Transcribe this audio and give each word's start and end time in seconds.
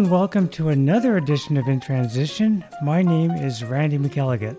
And 0.00 0.10
welcome 0.10 0.48
to 0.52 0.70
another 0.70 1.18
edition 1.18 1.58
of 1.58 1.68
In 1.68 1.78
Transition. 1.78 2.64
My 2.80 3.02
name 3.02 3.32
is 3.32 3.62
Randy 3.62 3.98
McElligott. 3.98 4.56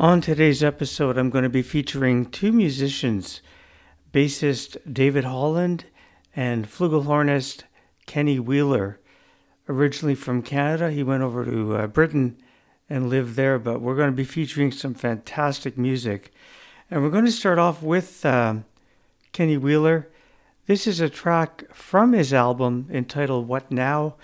On 0.00 0.22
today's 0.22 0.64
episode, 0.64 1.18
I'm 1.18 1.28
going 1.28 1.42
to 1.42 1.50
be 1.50 1.60
featuring 1.60 2.24
two 2.30 2.52
musicians 2.52 3.42
bassist 4.14 4.78
David 4.90 5.24
Holland 5.24 5.84
and 6.34 6.66
flugelhornist 6.66 7.64
Kenny 8.06 8.40
Wheeler. 8.40 8.98
Originally 9.68 10.14
from 10.14 10.40
Canada, 10.40 10.90
he 10.90 11.02
went 11.02 11.22
over 11.22 11.44
to 11.44 11.76
uh, 11.76 11.86
Britain 11.86 12.38
and 12.88 13.10
lived 13.10 13.36
there, 13.36 13.58
but 13.58 13.82
we're 13.82 13.94
going 13.94 14.10
to 14.10 14.16
be 14.16 14.24
featuring 14.24 14.72
some 14.72 14.94
fantastic 14.94 15.76
music. 15.76 16.32
And 16.90 17.02
we're 17.02 17.10
going 17.10 17.26
to 17.26 17.30
start 17.30 17.58
off 17.58 17.82
with 17.82 18.24
uh, 18.24 18.60
Kenny 19.38 19.56
Wheeler. 19.56 20.08
This 20.66 20.88
is 20.88 20.98
a 20.98 21.08
track 21.08 21.72
from 21.72 22.12
his 22.12 22.34
album 22.34 22.88
entitled 22.90 23.46
What 23.46 23.70
Now? 23.70 24.16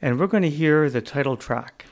And 0.00 0.16
we're 0.16 0.28
going 0.28 0.44
to 0.44 0.48
hear 0.48 0.88
the 0.88 1.00
title 1.00 1.36
track. 1.36 1.86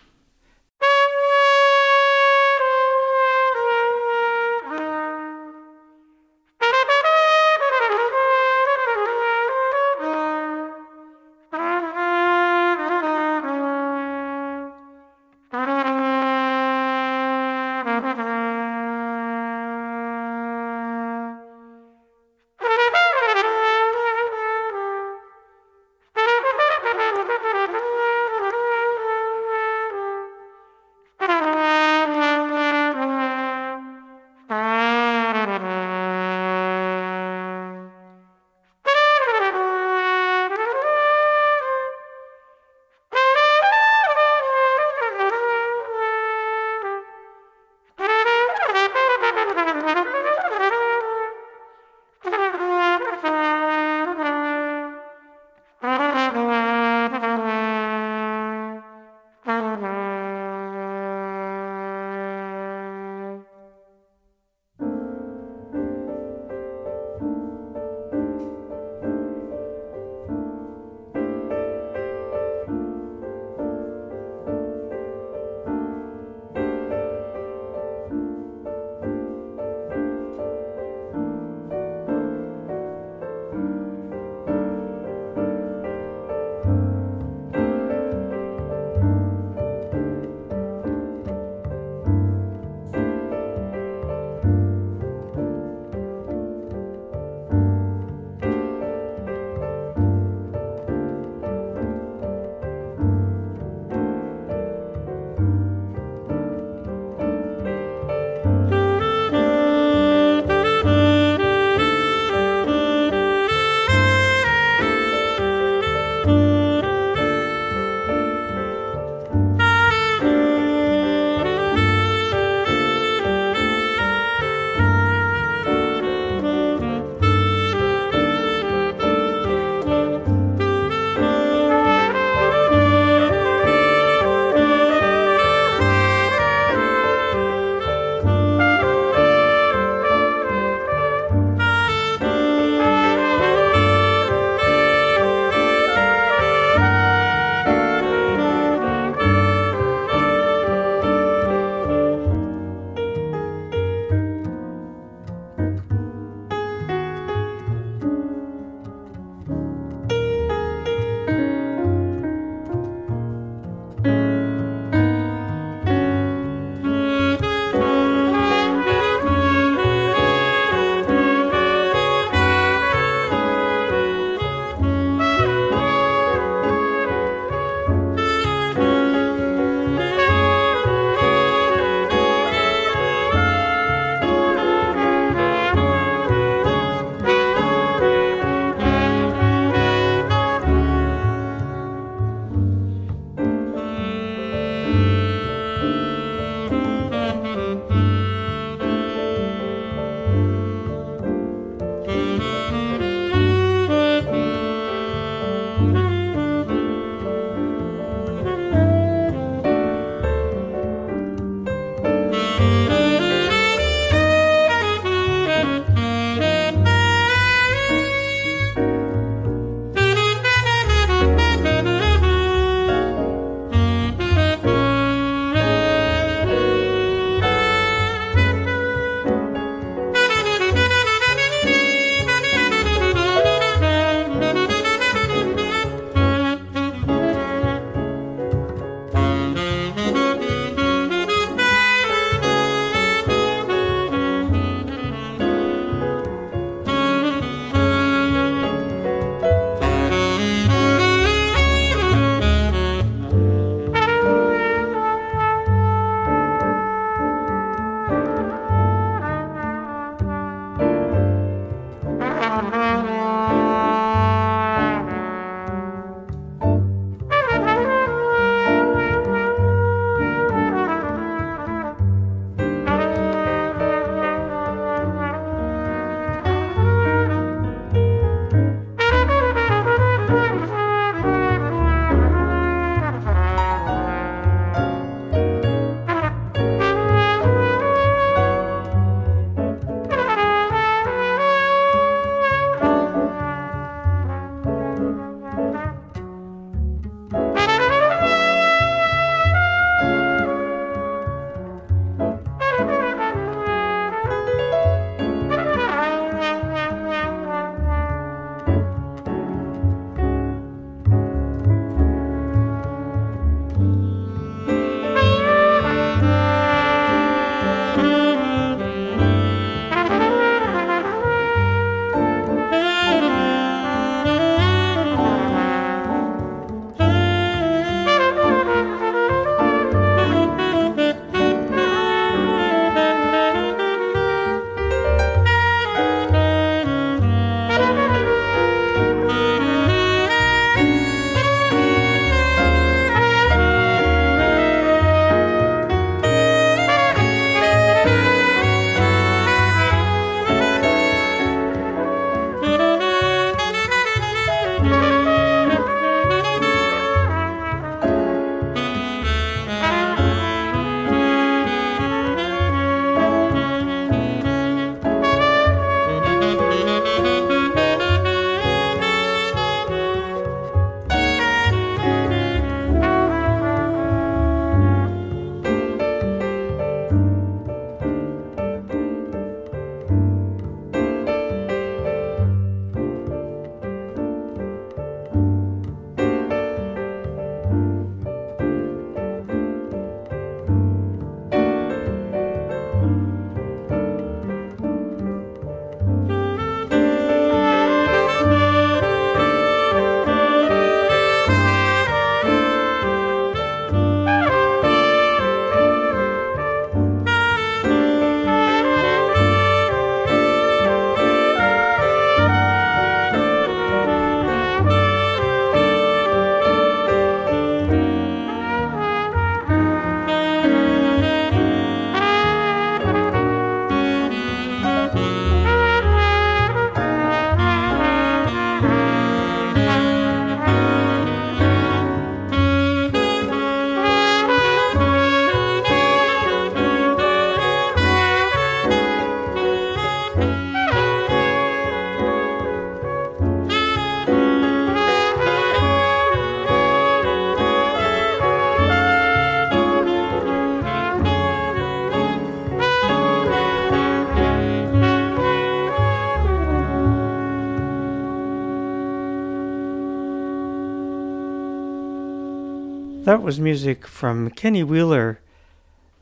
That 463.28 463.42
was 463.42 463.60
music 463.60 464.06
from 464.06 464.48
Kenny 464.48 464.82
Wheeler 464.82 465.40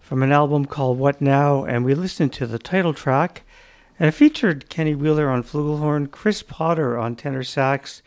from 0.00 0.25
an 0.25 0.32
album 0.32 0.64
called 0.64 0.98
What 0.98 1.20
Now, 1.20 1.62
and 1.62 1.84
we 1.84 1.94
listened 1.94 2.32
to 2.32 2.48
the 2.48 2.58
title 2.58 2.92
track. 2.92 3.44
And 3.96 4.08
it 4.08 4.10
featured 4.10 4.68
Kenny 4.68 4.96
Wheeler 4.96 5.28
on 5.30 5.44
flugelhorn, 5.44 6.10
Chris 6.10 6.42
Potter 6.42 6.98
on 6.98 7.14
tenor 7.14 7.44
sax, 7.44 8.02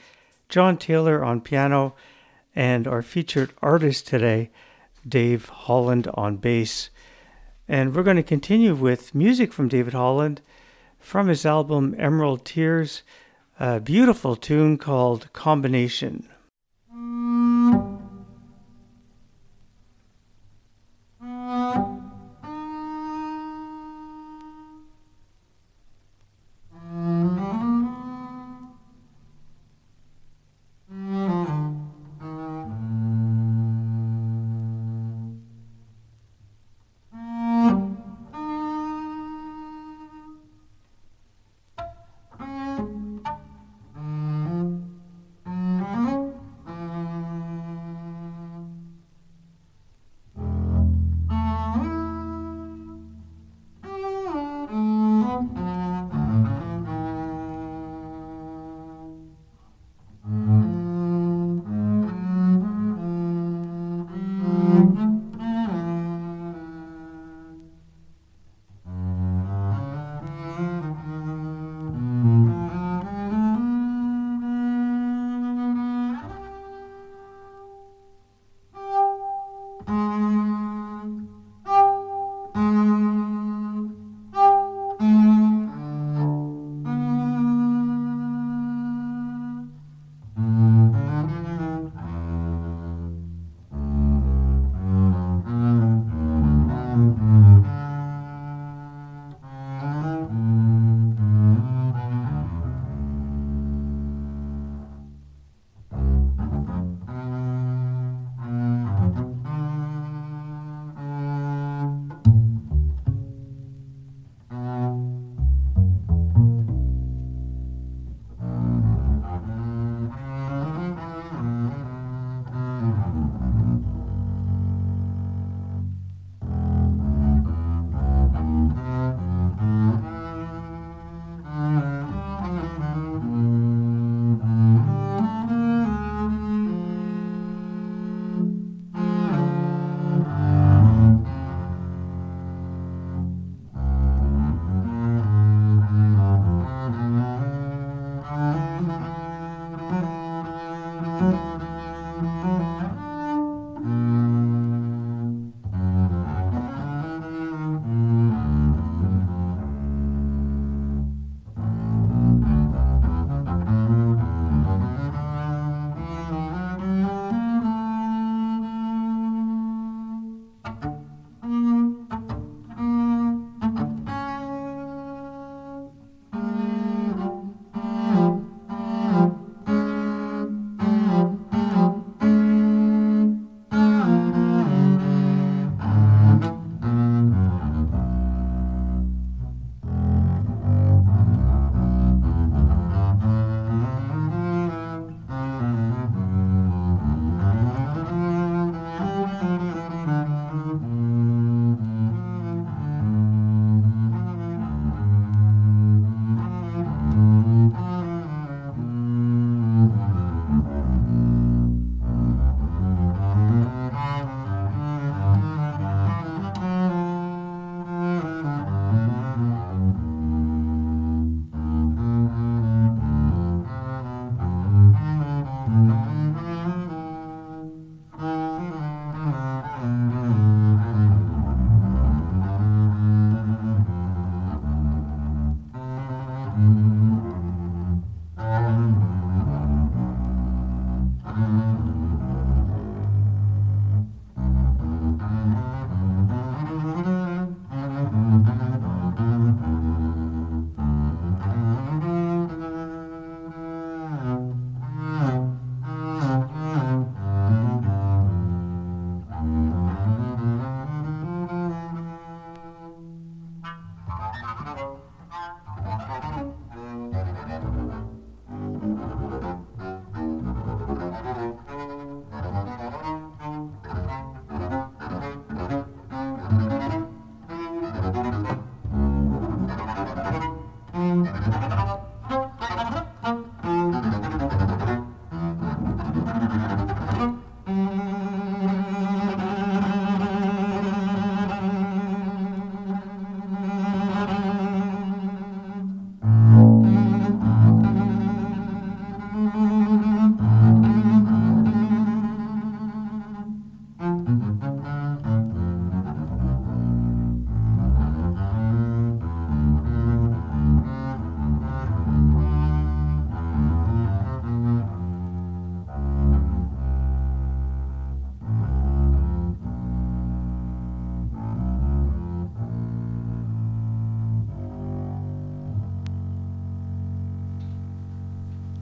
John 0.49 0.75
Taylor 0.75 1.23
on 1.23 1.39
piano, 1.39 1.95
and 2.53 2.89
our 2.89 3.01
featured 3.01 3.53
artist 3.61 4.05
today, 4.05 4.49
Dave 5.07 5.47
Holland 5.47 6.09
on 6.15 6.35
bass. 6.35 6.89
And 7.69 7.95
we're 7.95 8.03
going 8.03 8.17
to 8.17 8.21
continue 8.21 8.75
with 8.75 9.15
music 9.15 9.53
from 9.53 9.69
David 9.69 9.93
Holland 9.93 10.41
from 10.99 11.29
his 11.29 11.45
album 11.45 11.95
Emerald 11.97 12.43
Tears, 12.43 13.03
a 13.61 13.79
beautiful 13.79 14.35
tune 14.35 14.77
called 14.77 15.31
Combination. 15.31 16.27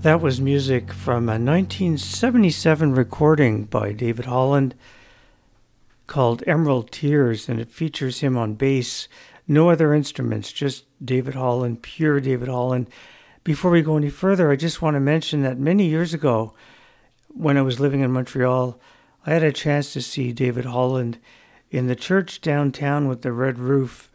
That 0.01 0.21
was 0.21 0.39
music 0.39 0.93
from 0.93 1.27
a 1.27 1.39
1977 1.39 2.93
recording 2.93 3.65
by 3.65 3.93
David 3.93 4.25
Holland 4.25 4.75
called 6.05 6.43
Emerald 6.45 6.91
Tears, 6.91 7.49
and 7.49 7.59
it 7.59 7.71
features 7.71 8.19
him 8.19 8.37
on 8.37 8.53
bass, 8.53 9.07
no 9.47 9.71
other 9.71 9.95
instruments, 9.95 10.53
just 10.53 10.85
David 11.03 11.33
Holland, 11.33 11.81
pure 11.81 12.21
David 12.21 12.47
Holland. 12.47 12.89
Before 13.43 13.71
we 13.71 13.81
go 13.81 13.97
any 13.97 14.11
further, 14.11 14.51
I 14.51 14.55
just 14.55 14.83
want 14.83 14.93
to 14.93 14.99
mention 14.99 15.41
that 15.41 15.57
many 15.57 15.87
years 15.87 16.13
ago, 16.13 16.53
when 17.29 17.57
I 17.57 17.63
was 17.63 17.79
living 17.79 18.01
in 18.01 18.11
Montreal, 18.11 18.79
I 19.25 19.33
had 19.33 19.43
a 19.43 19.51
chance 19.51 19.93
to 19.93 20.01
see 20.03 20.31
David 20.31 20.65
Holland 20.65 21.17
in 21.71 21.87
the 21.87 21.95
church 21.95 22.39
downtown 22.39 23.07
with 23.07 23.23
the 23.23 23.33
red 23.33 23.57
roof, 23.57 24.11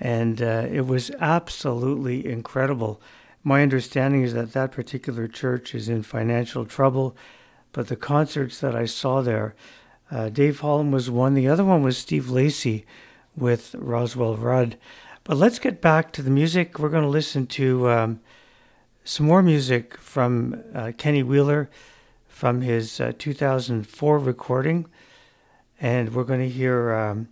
and 0.00 0.42
uh, 0.42 0.66
it 0.68 0.86
was 0.88 1.12
absolutely 1.20 2.26
incredible. 2.26 3.00
My 3.46 3.62
understanding 3.62 4.24
is 4.24 4.34
that 4.34 4.54
that 4.54 4.72
particular 4.72 5.28
church 5.28 5.72
is 5.72 5.88
in 5.88 6.02
financial 6.02 6.66
trouble, 6.66 7.16
but 7.70 7.86
the 7.86 7.94
concerts 7.94 8.58
that 8.58 8.74
I 8.74 8.86
saw 8.86 9.22
there, 9.22 9.54
uh, 10.10 10.30
Dave 10.30 10.58
Holland 10.58 10.92
was 10.92 11.12
one. 11.12 11.34
The 11.34 11.46
other 11.46 11.64
one 11.64 11.84
was 11.84 11.96
Steve 11.96 12.28
Lacy 12.28 12.84
with 13.36 13.76
Roswell 13.78 14.36
Rudd. 14.36 14.76
But 15.22 15.36
let's 15.36 15.60
get 15.60 15.80
back 15.80 16.12
to 16.14 16.22
the 16.22 16.30
music. 16.30 16.80
We're 16.80 16.88
going 16.88 17.04
to 17.04 17.08
listen 17.08 17.46
to 17.46 17.88
um, 17.88 18.20
some 19.04 19.26
more 19.26 19.44
music 19.44 19.96
from 19.98 20.64
uh, 20.74 20.90
Kenny 20.98 21.22
Wheeler 21.22 21.70
from 22.26 22.62
his 22.62 23.00
uh, 23.00 23.12
2004 23.16 24.18
recording. 24.18 24.86
And 25.80 26.12
we're 26.12 26.24
going 26.24 26.40
to 26.40 26.48
hear 26.48 26.92
um, 26.92 27.28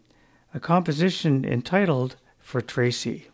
a 0.55 0.61
composition 0.61 1.45
entitled 1.45 2.15
For 2.39 2.61
Tracy. 2.61 3.31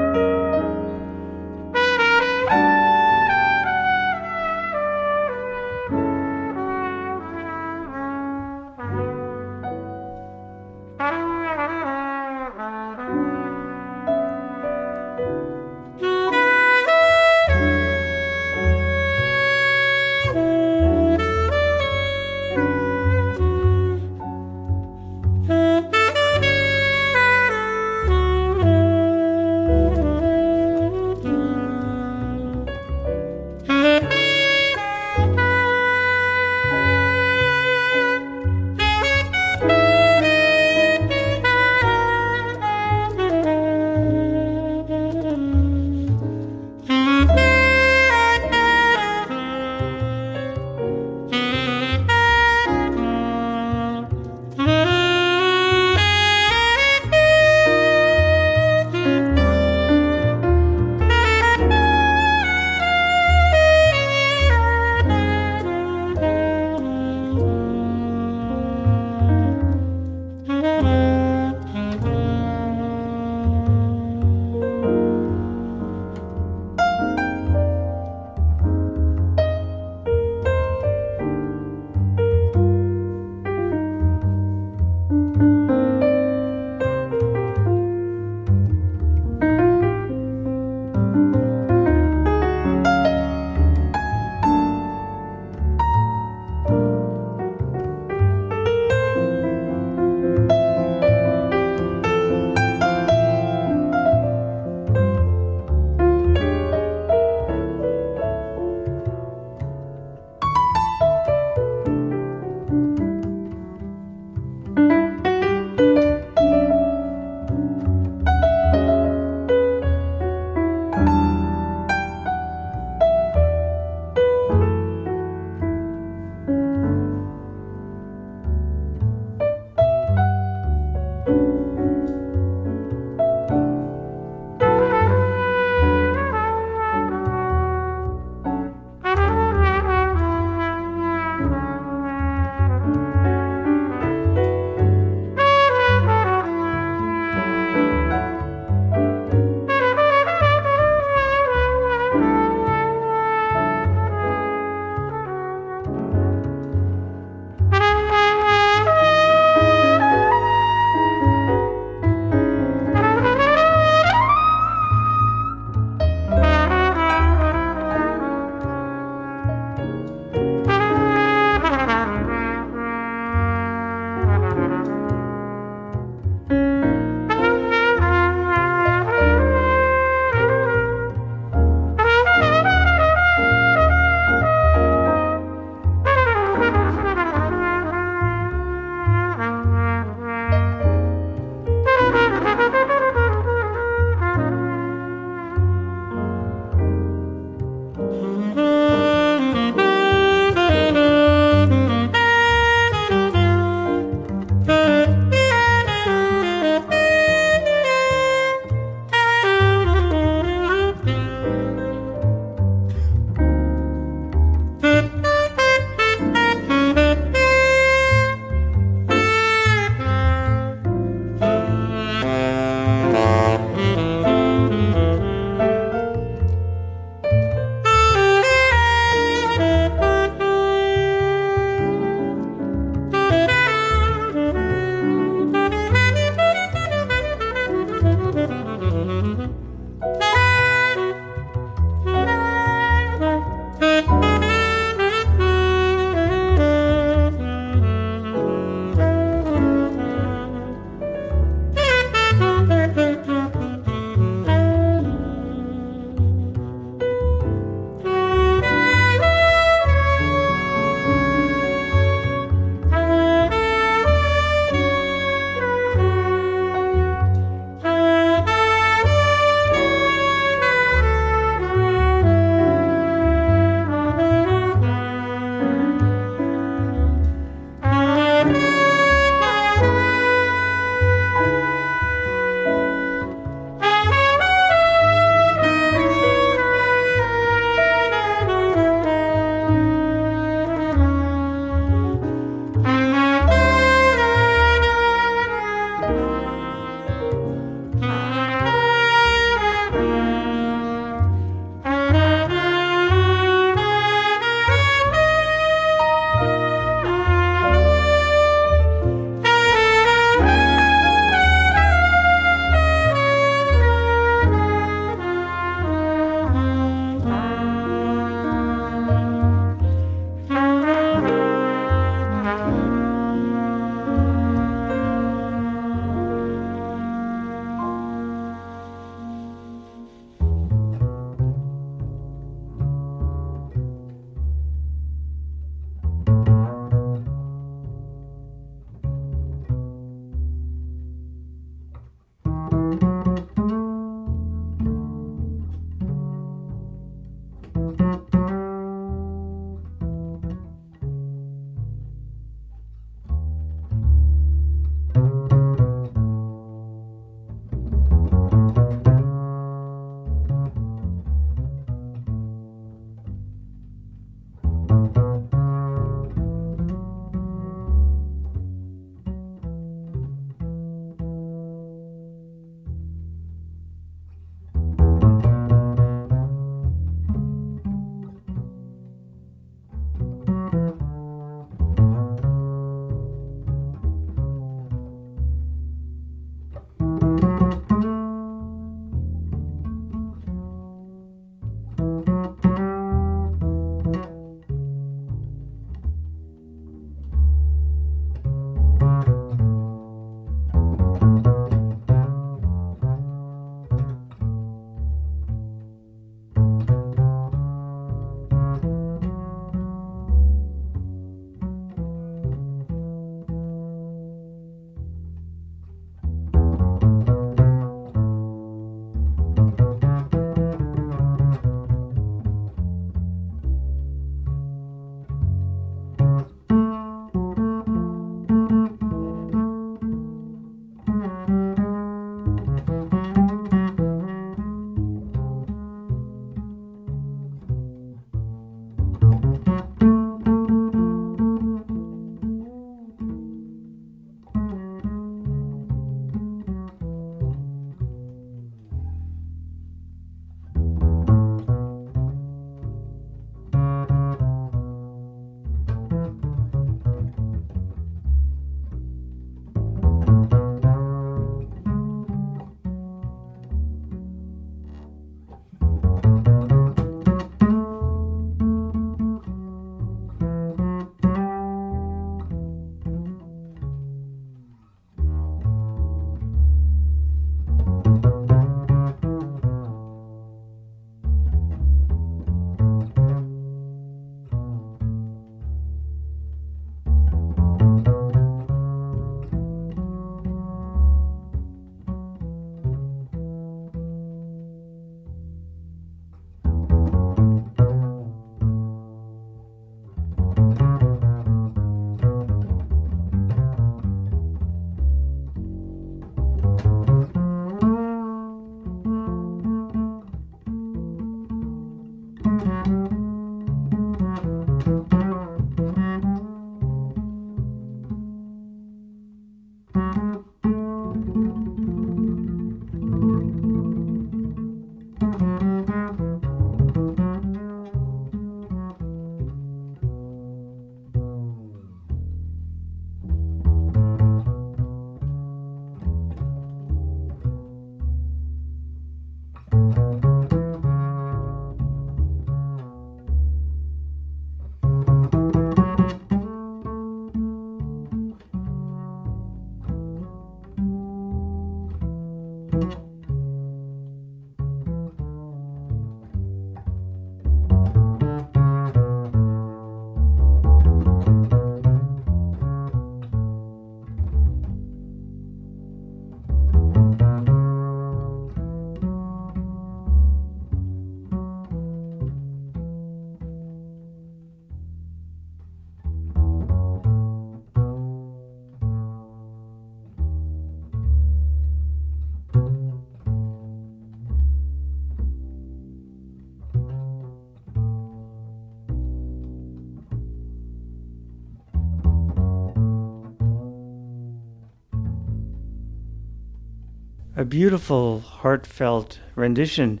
A 597.38 597.44
beautiful, 597.44 598.18
heartfelt 598.18 599.20
rendition 599.36 600.00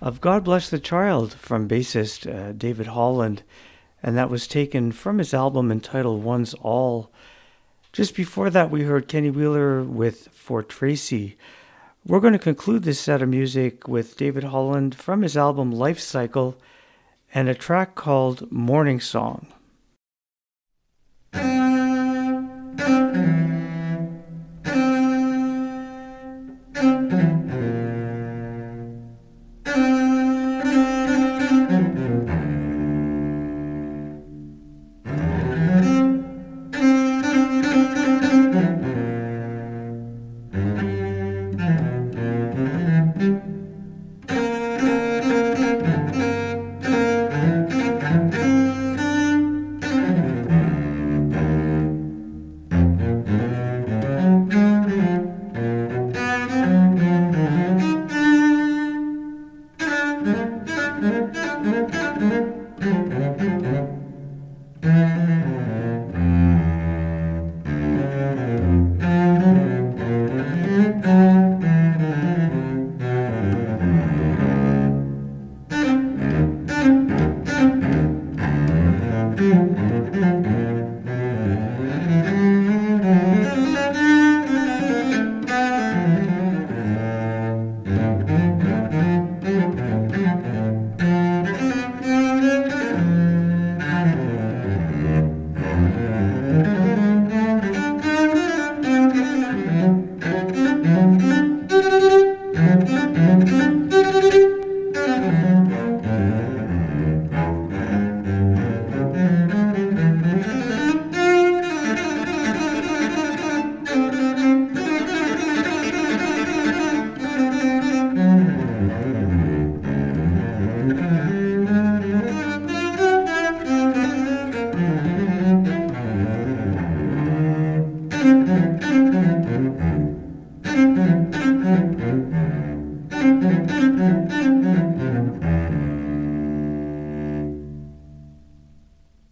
of 0.00 0.20
God 0.20 0.44
Bless 0.44 0.70
the 0.70 0.78
Child 0.78 1.32
from 1.32 1.66
bassist 1.66 2.32
uh, 2.32 2.52
David 2.52 2.86
Holland, 2.86 3.42
and 4.04 4.16
that 4.16 4.30
was 4.30 4.46
taken 4.46 4.92
from 4.92 5.18
his 5.18 5.34
album 5.34 5.72
entitled 5.72 6.22
One's 6.22 6.54
All. 6.54 7.10
Just 7.92 8.14
before 8.14 8.50
that, 8.50 8.70
we 8.70 8.84
heard 8.84 9.08
Kenny 9.08 9.30
Wheeler 9.30 9.82
with 9.82 10.28
For 10.28 10.62
Tracy. 10.62 11.36
We're 12.06 12.20
going 12.20 12.34
to 12.34 12.38
conclude 12.38 12.84
this 12.84 13.00
set 13.00 13.20
of 13.20 13.28
music 13.28 13.88
with 13.88 14.16
David 14.16 14.44
Holland 14.44 14.94
from 14.94 15.22
his 15.22 15.36
album 15.36 15.72
Life 15.72 15.98
Cycle 15.98 16.56
and 17.34 17.48
a 17.48 17.54
track 17.56 17.96
called 17.96 18.52
Morning 18.52 19.00
Song. 19.00 19.48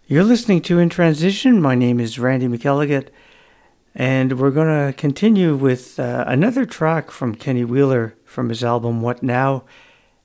You're 0.06 0.22
listening 0.22 0.60
to 0.62 0.78
In 0.78 0.90
Transition. 0.90 1.62
My 1.62 1.74
name 1.74 1.98
is 1.98 2.18
Randy 2.18 2.46
McElligott, 2.46 3.08
and 3.94 4.38
we're 4.38 4.50
going 4.50 4.68
to 4.68 4.92
continue 4.92 5.56
with 5.56 5.98
uh, 5.98 6.24
another 6.26 6.66
track 6.66 7.10
from 7.10 7.34
Kenny 7.34 7.64
Wheeler 7.64 8.14
from 8.22 8.50
his 8.50 8.62
album 8.62 9.00
What 9.00 9.22
Now, 9.22 9.64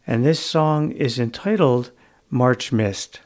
and 0.06 0.26
this 0.26 0.42
song 0.42 0.92
is 0.92 1.18
entitled 1.18 1.92
March 2.30 2.74
Mist. 2.74 3.22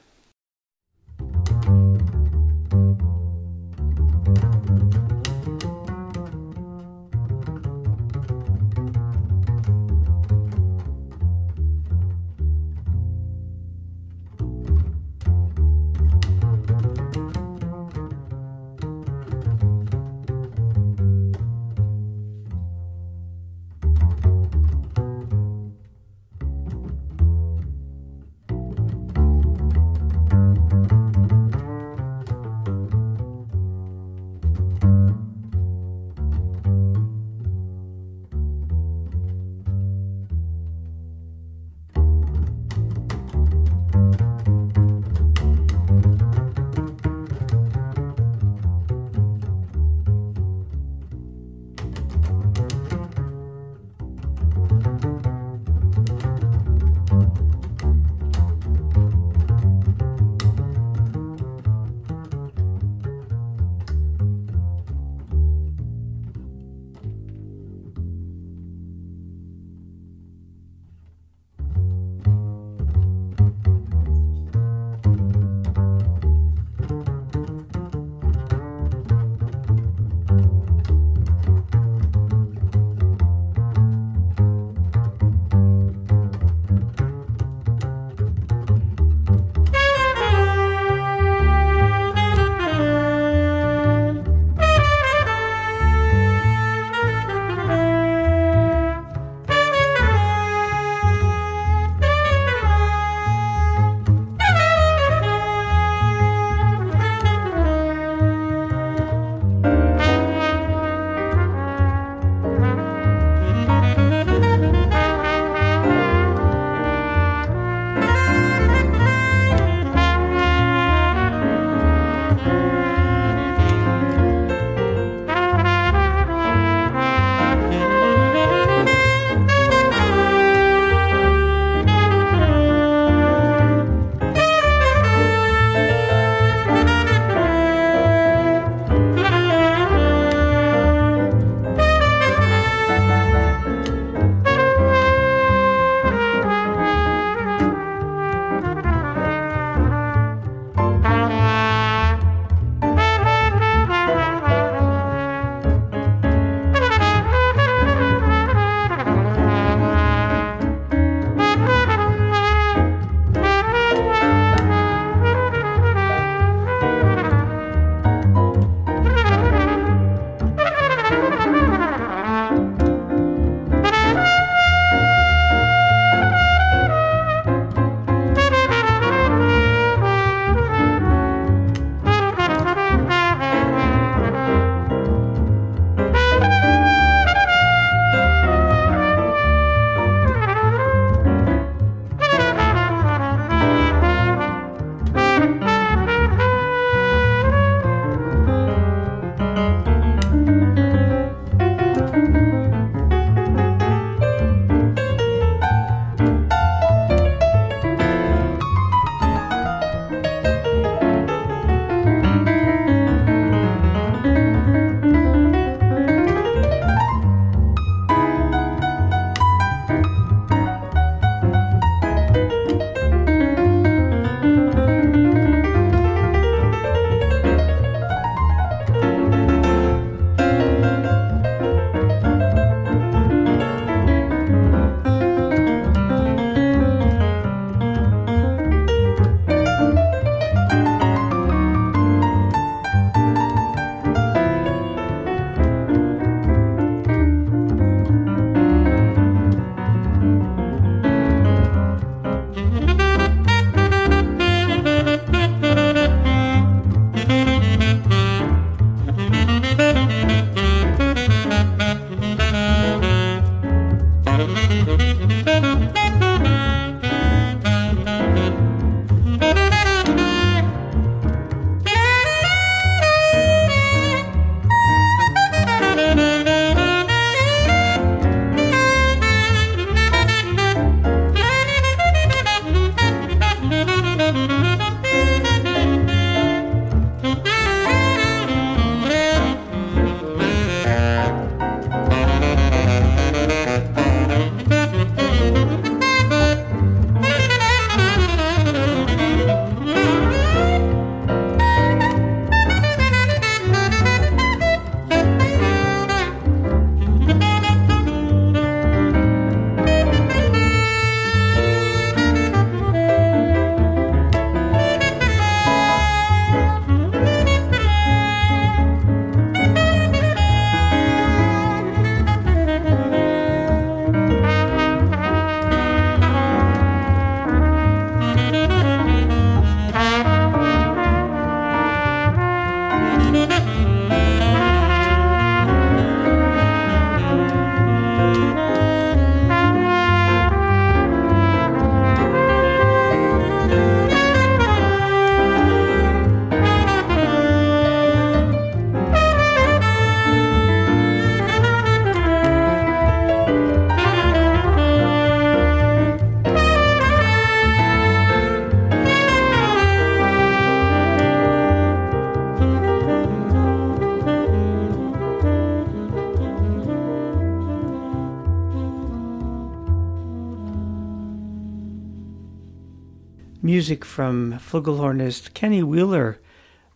Music 373.84 374.06
from 374.06 374.54
flugelhornist 374.60 375.54
Kenny 375.54 375.84
Wheeler 375.84 376.40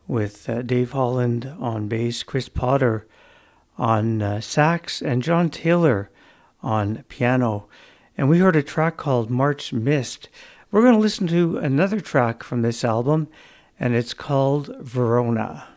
with 0.08 0.50
uh, 0.50 0.62
Dave 0.62 0.94
Holland 0.94 1.54
on 1.60 1.90
bass, 1.90 2.24
Chris 2.24 2.48
Potter 2.48 3.06
on 3.78 4.22
uh, 4.22 4.40
sax, 4.40 5.02
and 5.02 5.22
John 5.22 5.50
Taylor 5.50 6.10
on 6.64 7.04
piano. 7.10 7.68
And 8.18 8.30
we 8.30 8.40
heard 8.40 8.56
a 8.56 8.64
track 8.64 8.96
called 8.96 9.30
March 9.30 9.74
Mist. 9.74 10.30
We're 10.72 10.80
going 10.80 10.94
to 10.94 11.00
listen 11.02 11.28
to 11.28 11.58
another 11.58 12.00
track 12.00 12.42
from 12.42 12.62
this 12.62 12.86
album, 12.86 13.28
and 13.78 13.94
it's 13.94 14.14
called 14.14 14.74
Verona. 14.80 15.68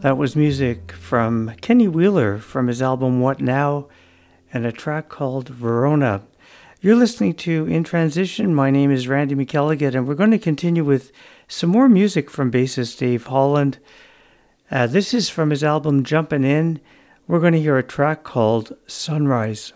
That 0.00 0.16
was 0.16 0.34
music 0.34 0.92
from 0.92 1.54
Kenny 1.60 1.86
Wheeler 1.86 2.38
from 2.38 2.68
his 2.68 2.80
album 2.80 3.20
What 3.20 3.38
Now 3.38 3.88
and 4.50 4.64
a 4.64 4.72
track 4.72 5.10
called 5.10 5.50
Verona. 5.50 6.22
You're 6.80 6.96
listening 6.96 7.34
to 7.34 7.66
In 7.66 7.84
Transition. 7.84 8.54
My 8.54 8.70
name 8.70 8.90
is 8.90 9.08
Randy 9.08 9.34
McElligott, 9.34 9.94
and 9.94 10.08
we're 10.08 10.14
going 10.14 10.30
to 10.30 10.38
continue 10.38 10.84
with 10.84 11.12
some 11.48 11.68
more 11.68 11.86
music 11.86 12.30
from 12.30 12.50
bassist 12.50 12.96
Dave 12.96 13.26
Holland. 13.26 13.78
Uh, 14.70 14.86
this 14.86 15.12
is 15.12 15.28
from 15.28 15.50
his 15.50 15.62
album 15.62 16.02
Jumpin' 16.02 16.46
In. 16.46 16.80
We're 17.28 17.40
going 17.40 17.52
to 17.52 17.60
hear 17.60 17.76
a 17.76 17.82
track 17.82 18.24
called 18.24 18.72
Sunrise. 18.86 19.74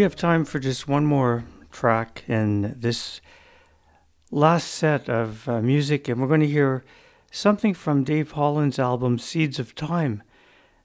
We 0.00 0.04
have 0.04 0.16
time 0.16 0.46
for 0.46 0.58
just 0.58 0.88
one 0.88 1.04
more 1.04 1.44
track 1.70 2.24
in 2.26 2.74
this 2.74 3.20
last 4.30 4.68
set 4.68 5.10
of 5.10 5.46
uh, 5.46 5.60
music, 5.60 6.08
and 6.08 6.18
we're 6.18 6.26
going 6.26 6.40
to 6.40 6.46
hear 6.46 6.82
something 7.30 7.74
from 7.74 8.02
Dave 8.02 8.30
Holland's 8.30 8.78
album 8.78 9.18
Seeds 9.18 9.58
of 9.58 9.74
Time. 9.74 10.22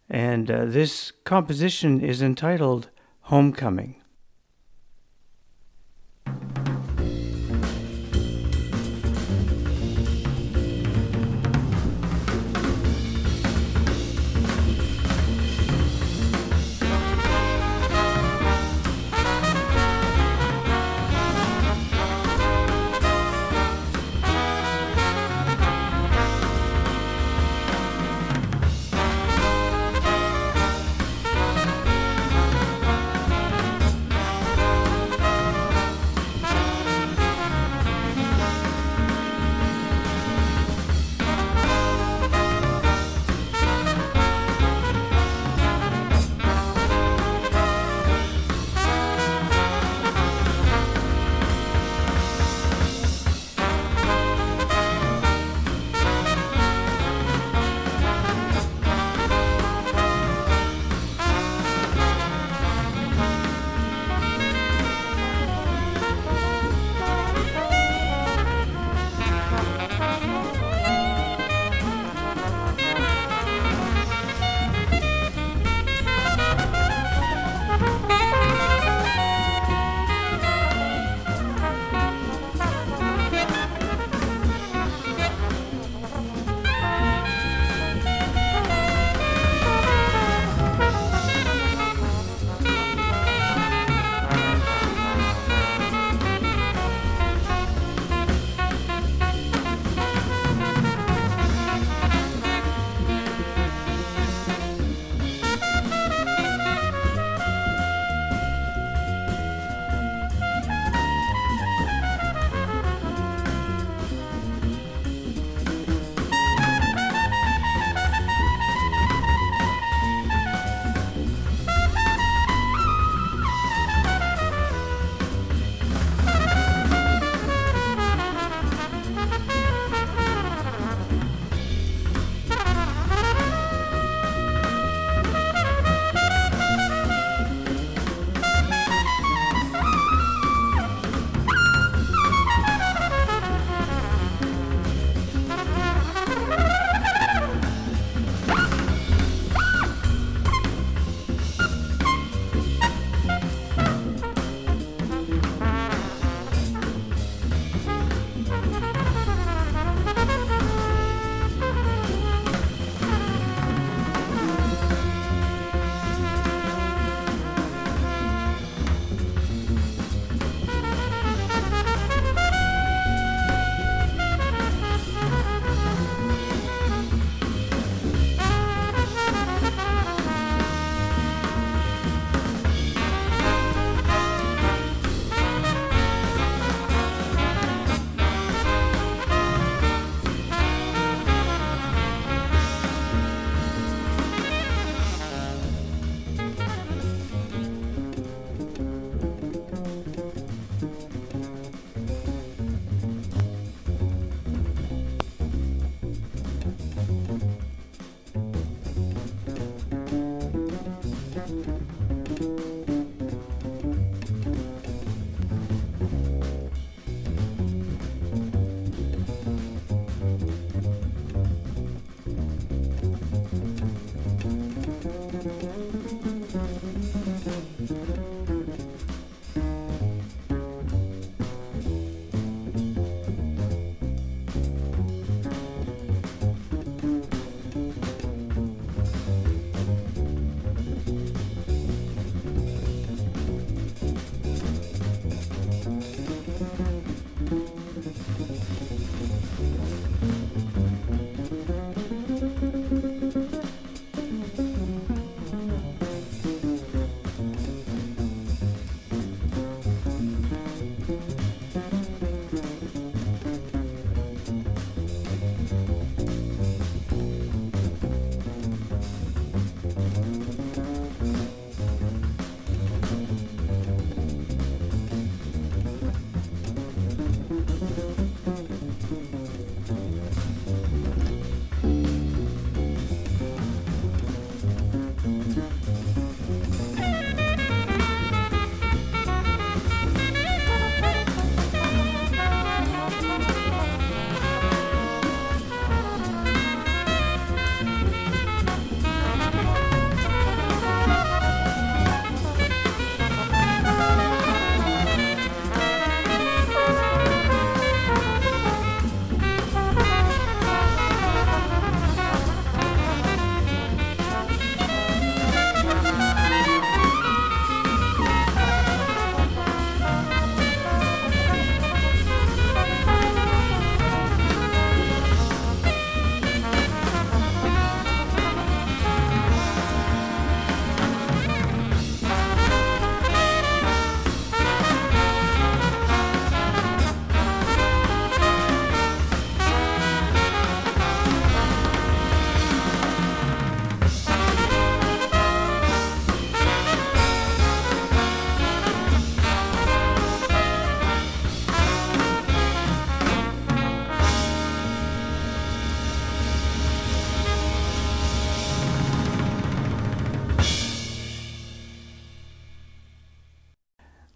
And 0.10 0.52
uh, 0.52 0.66
this 0.66 1.14
composition 1.24 2.02
is 2.02 2.22
entitled 2.22 2.90
Homecoming. 3.22 4.04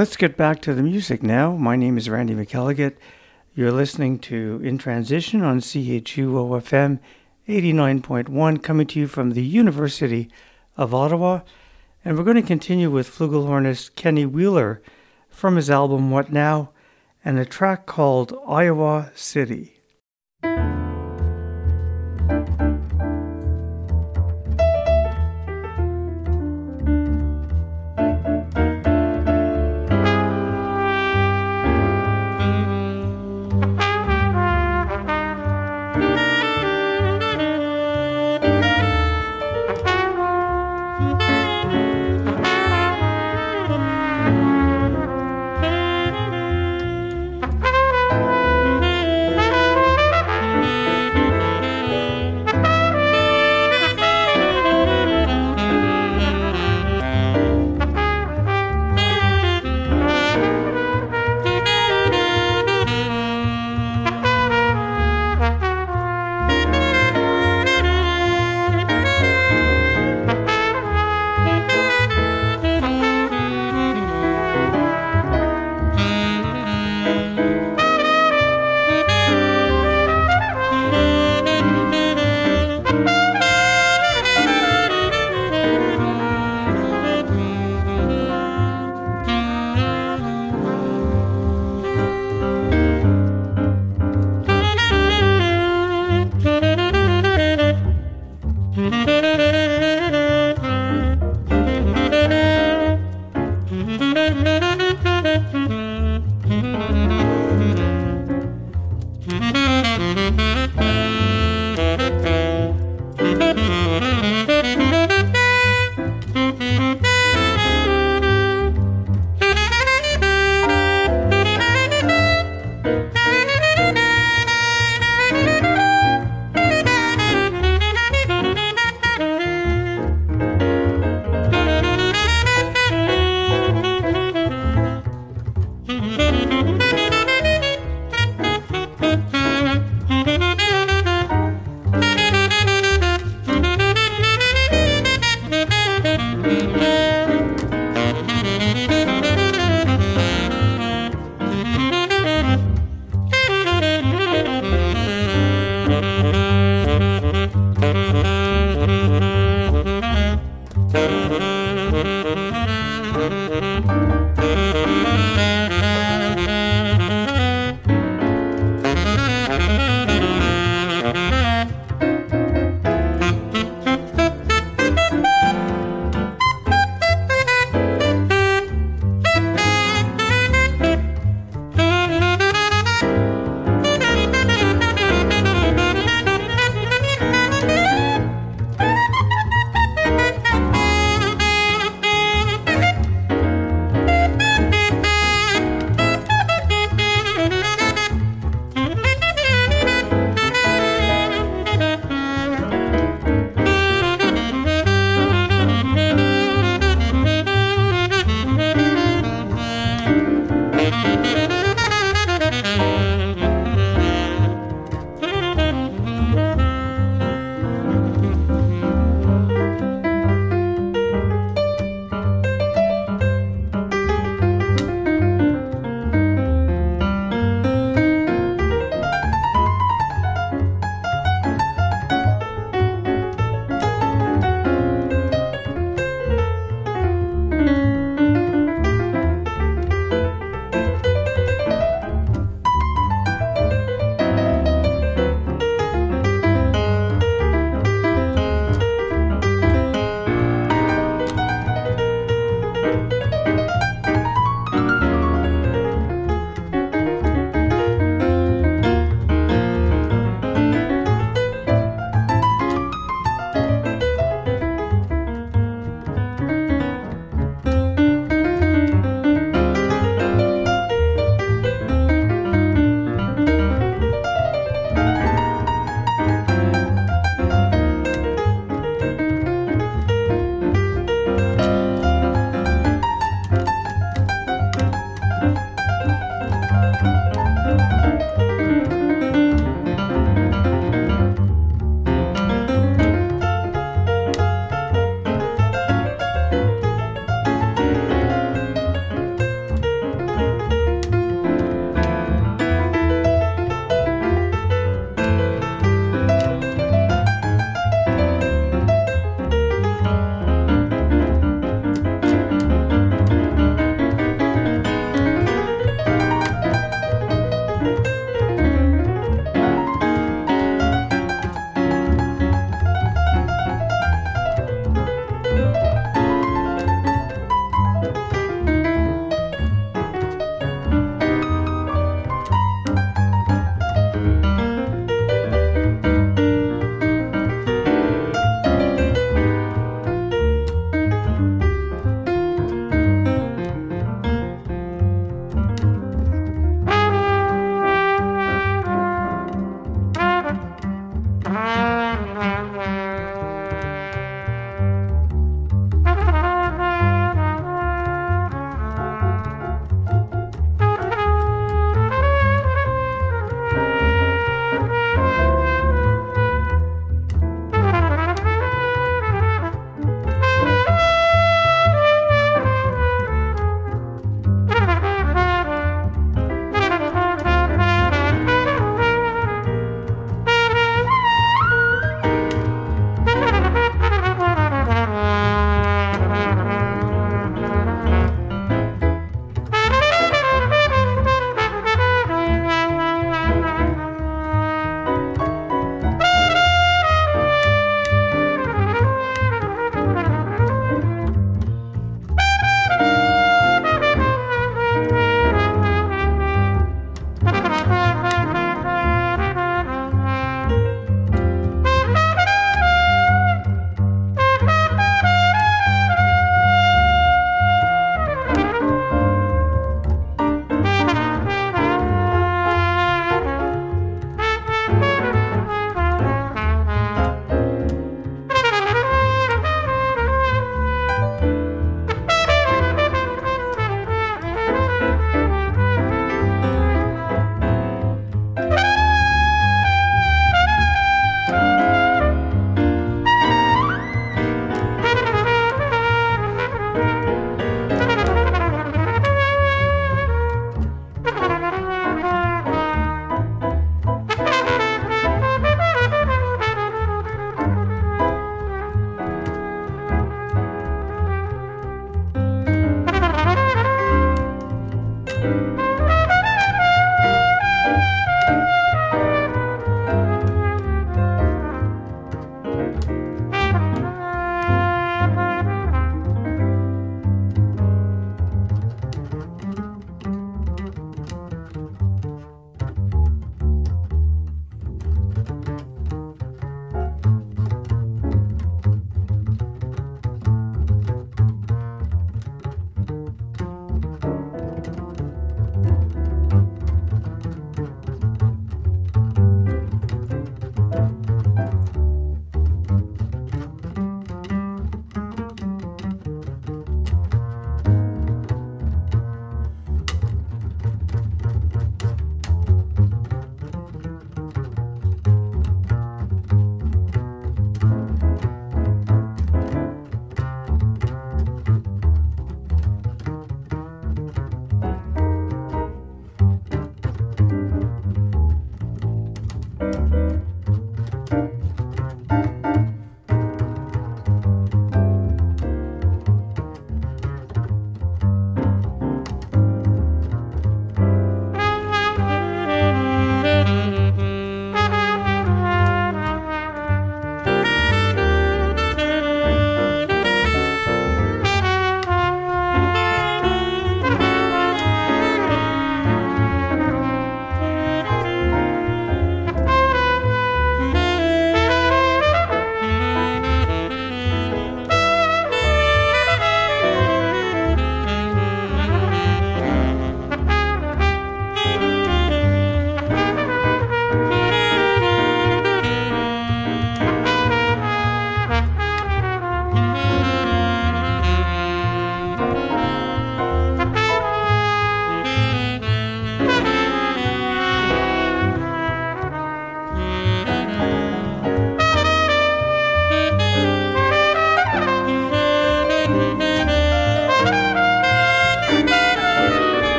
Let's 0.00 0.16
get 0.16 0.34
back 0.34 0.62
to 0.62 0.72
the 0.72 0.82
music 0.82 1.22
now. 1.22 1.56
My 1.56 1.76
name 1.76 1.98
is 1.98 2.08
Randy 2.08 2.34
McElligott. 2.34 2.96
You're 3.54 3.70
listening 3.70 4.18
to 4.20 4.58
In 4.64 4.78
Transition 4.78 5.42
on 5.42 5.60
CHUO 5.60 6.58
FM 6.62 7.00
89.1, 7.46 8.62
coming 8.62 8.86
to 8.86 8.98
you 8.98 9.06
from 9.06 9.32
the 9.32 9.44
University 9.44 10.30
of 10.74 10.94
Ottawa. 10.94 11.42
And 12.02 12.16
we're 12.16 12.24
going 12.24 12.36
to 12.36 12.42
continue 12.42 12.90
with 12.90 13.14
flugelhornist 13.14 13.94
Kenny 13.94 14.24
Wheeler 14.24 14.80
from 15.28 15.56
his 15.56 15.68
album 15.68 16.10
What 16.10 16.32
Now 16.32 16.70
and 17.22 17.38
a 17.38 17.44
track 17.44 17.84
called 17.84 18.34
Iowa 18.48 19.12
City. 19.14 19.79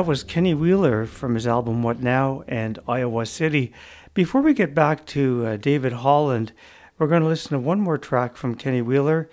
That 0.00 0.06
was 0.06 0.24
Kenny 0.24 0.54
Wheeler 0.54 1.04
from 1.04 1.34
his 1.34 1.46
album 1.46 1.82
What 1.82 2.00
Now 2.00 2.42
and 2.48 2.78
Iowa 2.88 3.26
City. 3.26 3.70
Before 4.14 4.40
we 4.40 4.54
get 4.54 4.74
back 4.74 5.04
to 5.08 5.44
uh, 5.44 5.56
David 5.58 5.92
Holland, 5.92 6.52
we're 6.96 7.06
going 7.06 7.20
to 7.20 7.28
listen 7.28 7.50
to 7.50 7.58
one 7.58 7.82
more 7.82 7.98
track 7.98 8.34
from 8.34 8.54
Kenny 8.54 8.80
Wheeler 8.80 9.28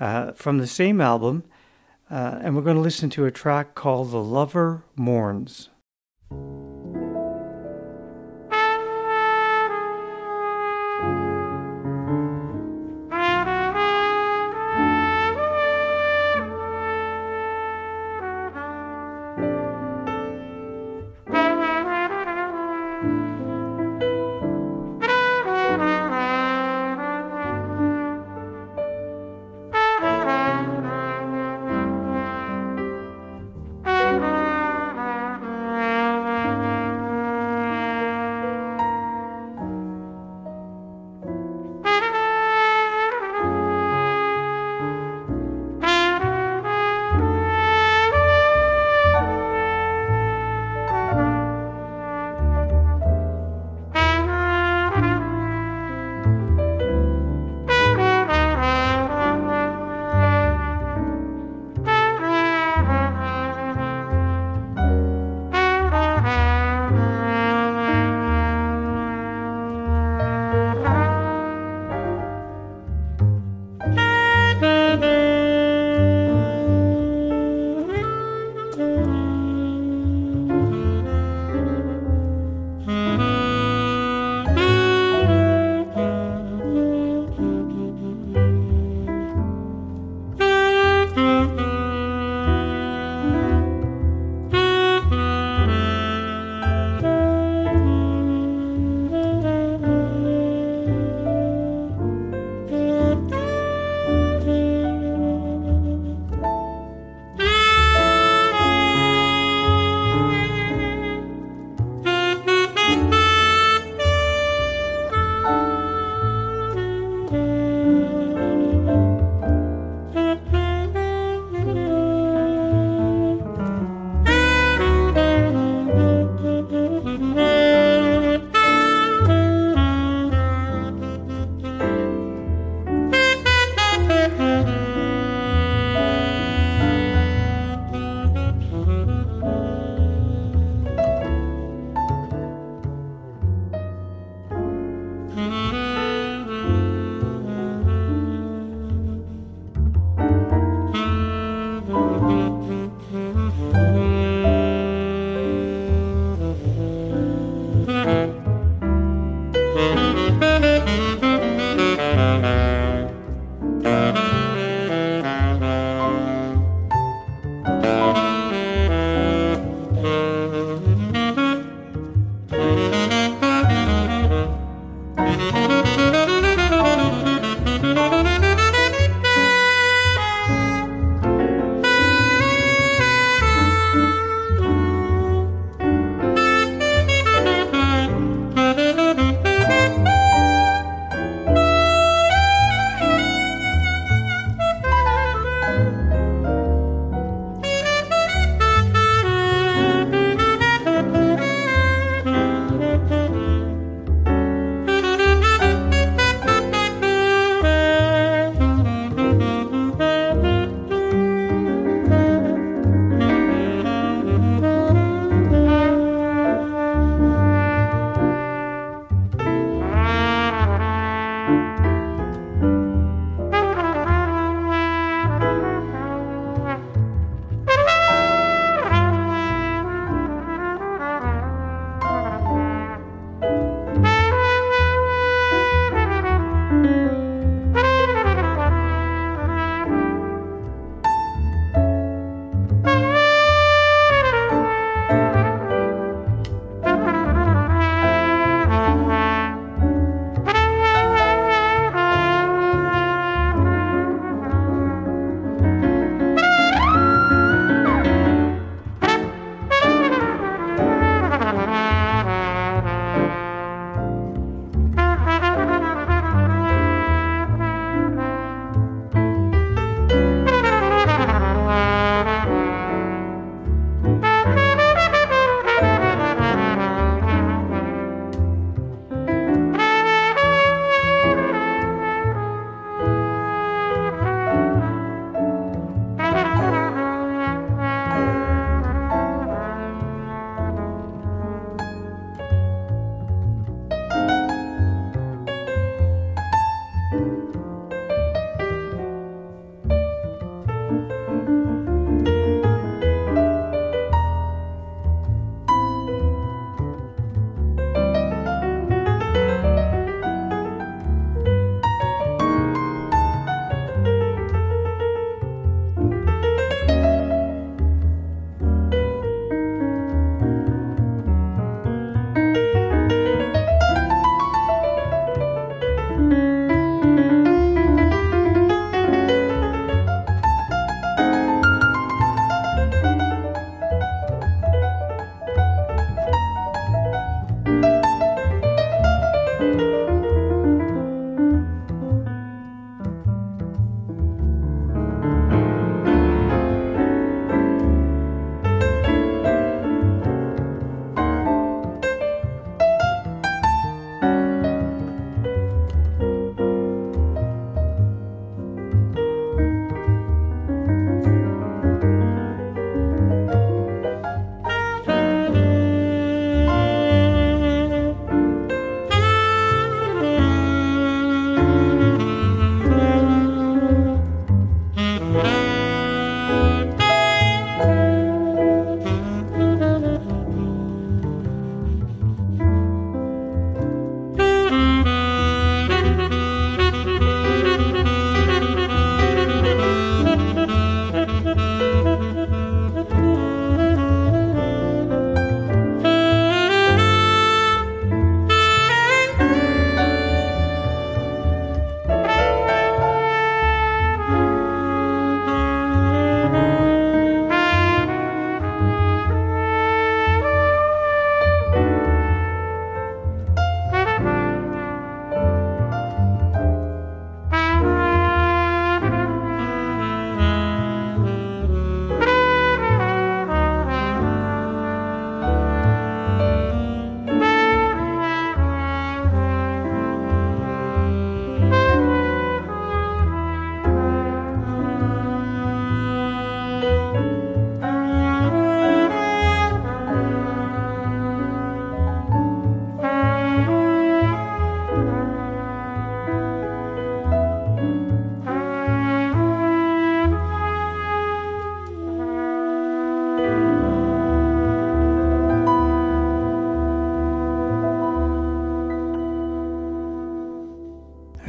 uh, 0.00 0.32
from 0.32 0.56
the 0.56 0.66
same 0.66 1.02
album, 1.02 1.44
uh, 2.10 2.38
and 2.40 2.56
we're 2.56 2.62
going 2.62 2.76
to 2.76 2.82
listen 2.82 3.10
to 3.10 3.26
a 3.26 3.30
track 3.30 3.74
called 3.74 4.10
The 4.10 4.16
Lover 4.16 4.84
Mourns. 4.96 5.68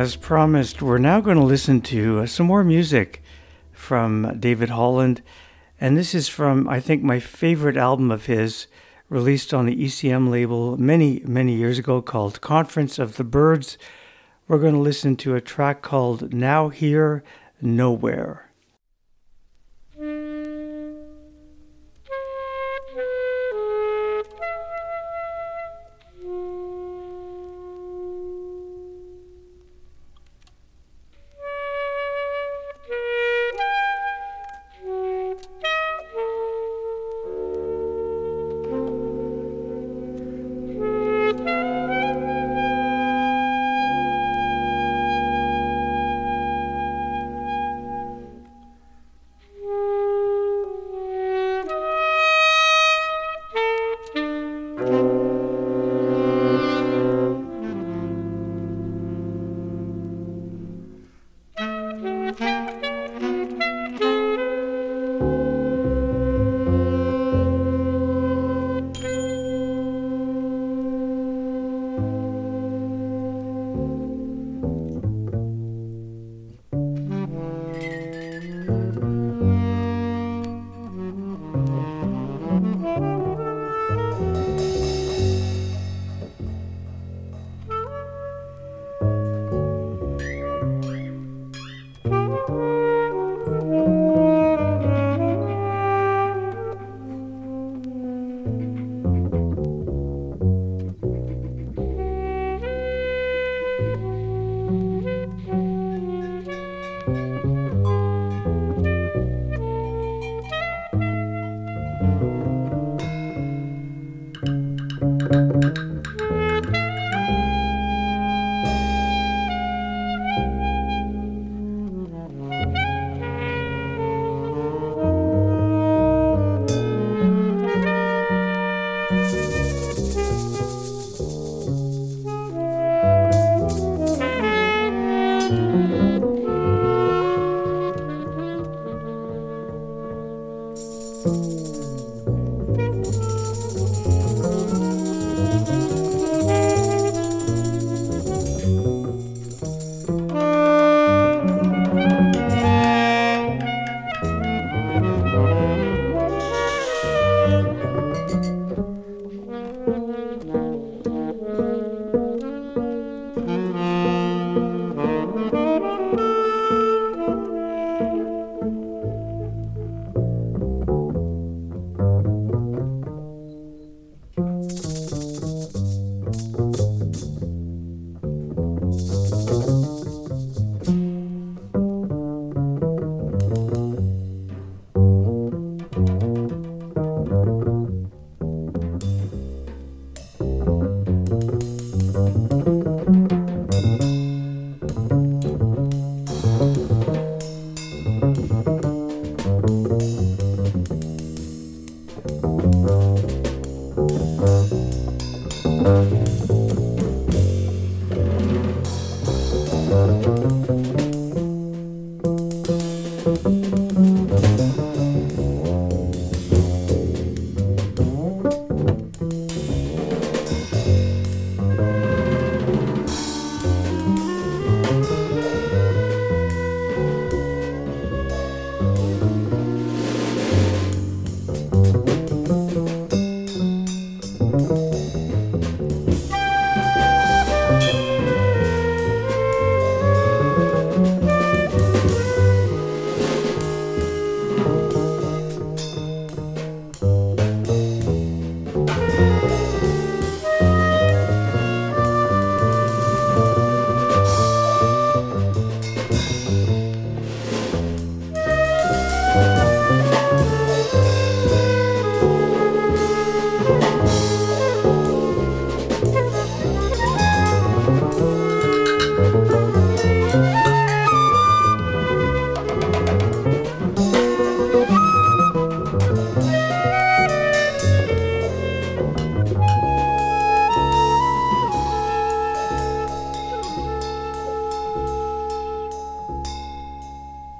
As 0.07 0.15
promised, 0.15 0.81
we're 0.81 0.99
now 0.99 1.19
going 1.19 1.35
to 1.35 1.43
listen 1.43 1.81
to 1.81 2.19
uh, 2.19 2.25
some 2.27 2.45
more 2.45 2.63
music 2.63 3.21
from 3.73 4.39
David 4.39 4.69
Holland. 4.69 5.21
And 5.81 5.97
this 5.97 6.15
is 6.15 6.29
from, 6.29 6.65
I 6.69 6.79
think, 6.79 7.03
my 7.03 7.19
favorite 7.19 7.75
album 7.75 8.09
of 8.09 8.27
his, 8.27 8.67
released 9.09 9.53
on 9.53 9.65
the 9.65 9.75
ECM 9.75 10.29
label 10.29 10.77
many, 10.77 11.21
many 11.25 11.55
years 11.55 11.77
ago 11.77 12.01
called 12.01 12.39
Conference 12.39 12.97
of 12.97 13.17
the 13.17 13.25
Birds. 13.25 13.77
We're 14.47 14.59
going 14.59 14.75
to 14.75 14.79
listen 14.79 15.17
to 15.17 15.35
a 15.35 15.41
track 15.41 15.81
called 15.81 16.33
Now 16.33 16.69
Here, 16.69 17.21
Nowhere. 17.61 18.46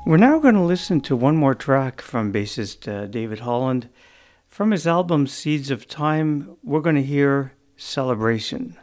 We're 0.08 0.16
now 0.16 0.40
going 0.40 0.56
to 0.56 0.62
listen 0.62 1.02
to 1.02 1.18
one 1.18 1.36
more 1.36 1.54
track 1.54 2.00
from 2.00 2.32
bassist 2.32 2.88
uh, 2.88 3.08
David 3.08 3.40
Holland. 3.40 3.90
From 4.48 4.72
his 4.72 4.88
album 4.88 5.28
Seeds 5.28 5.70
of 5.70 5.86
Time, 5.86 6.56
we're 6.64 6.80
going 6.80 6.96
to 6.96 7.04
hear 7.04 7.56
Celebration. 7.76 8.78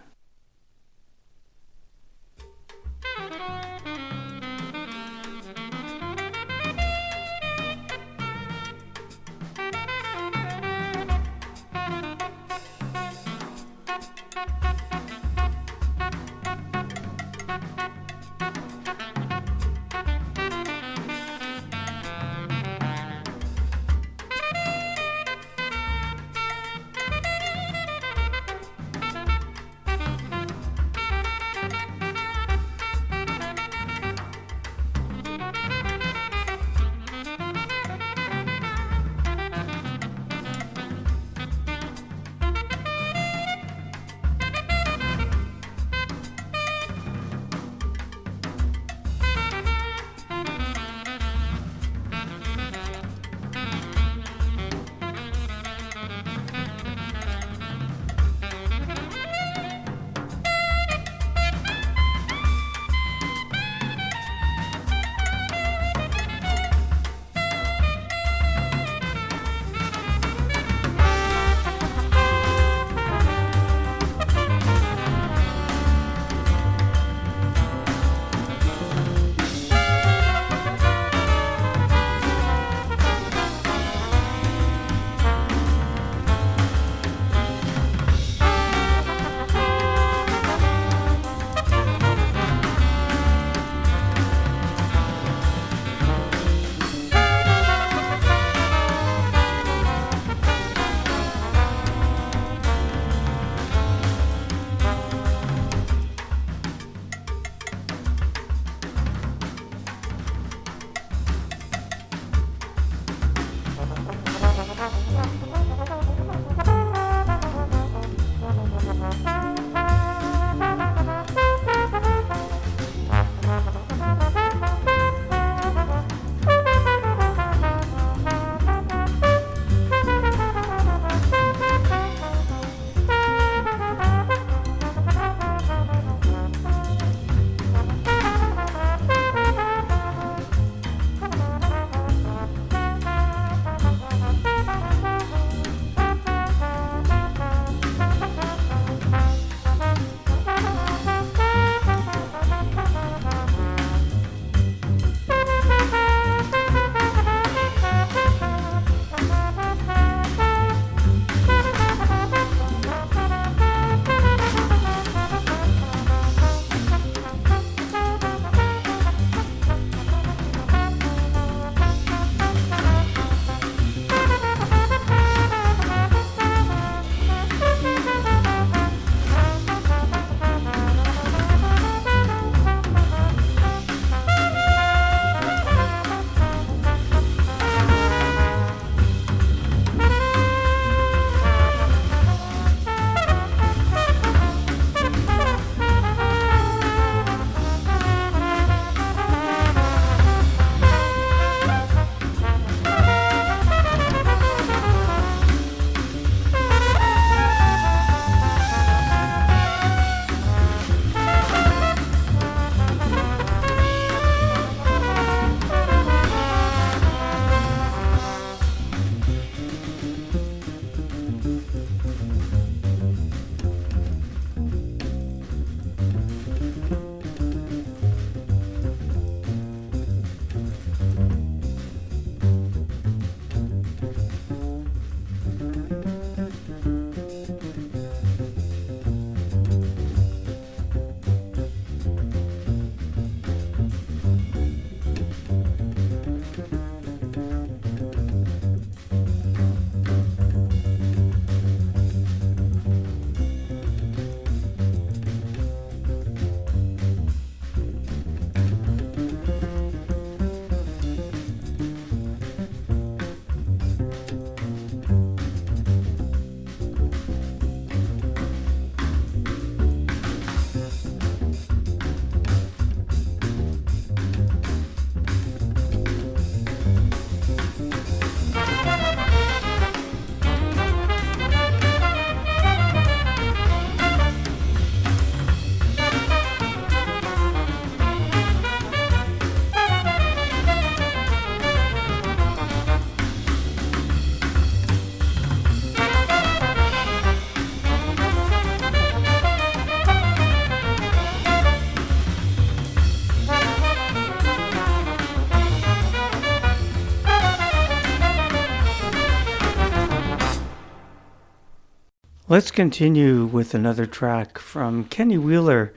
Let's 312.55 312.70
continue 312.70 313.47
with 313.47 313.74
another 313.74 314.06
track 314.06 314.59
from 314.59 315.06
Kenny 315.06 315.36
Wheeler 315.36 315.93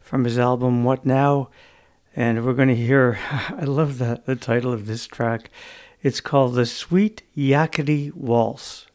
from 0.00 0.24
his 0.24 0.38
album 0.38 0.82
What 0.82 1.04
Now? 1.04 1.50
And 2.16 2.42
we're 2.42 2.54
going 2.54 2.68
to 2.70 2.74
hear, 2.74 3.18
I 3.30 3.64
love 3.64 3.98
the, 3.98 4.22
the 4.24 4.34
title 4.34 4.72
of 4.72 4.86
this 4.86 5.06
track. 5.06 5.50
It's 6.02 6.22
called 6.22 6.54
The 6.54 6.64
Sweet 6.64 7.20
Yakity 7.36 8.14
Waltz. 8.14 8.86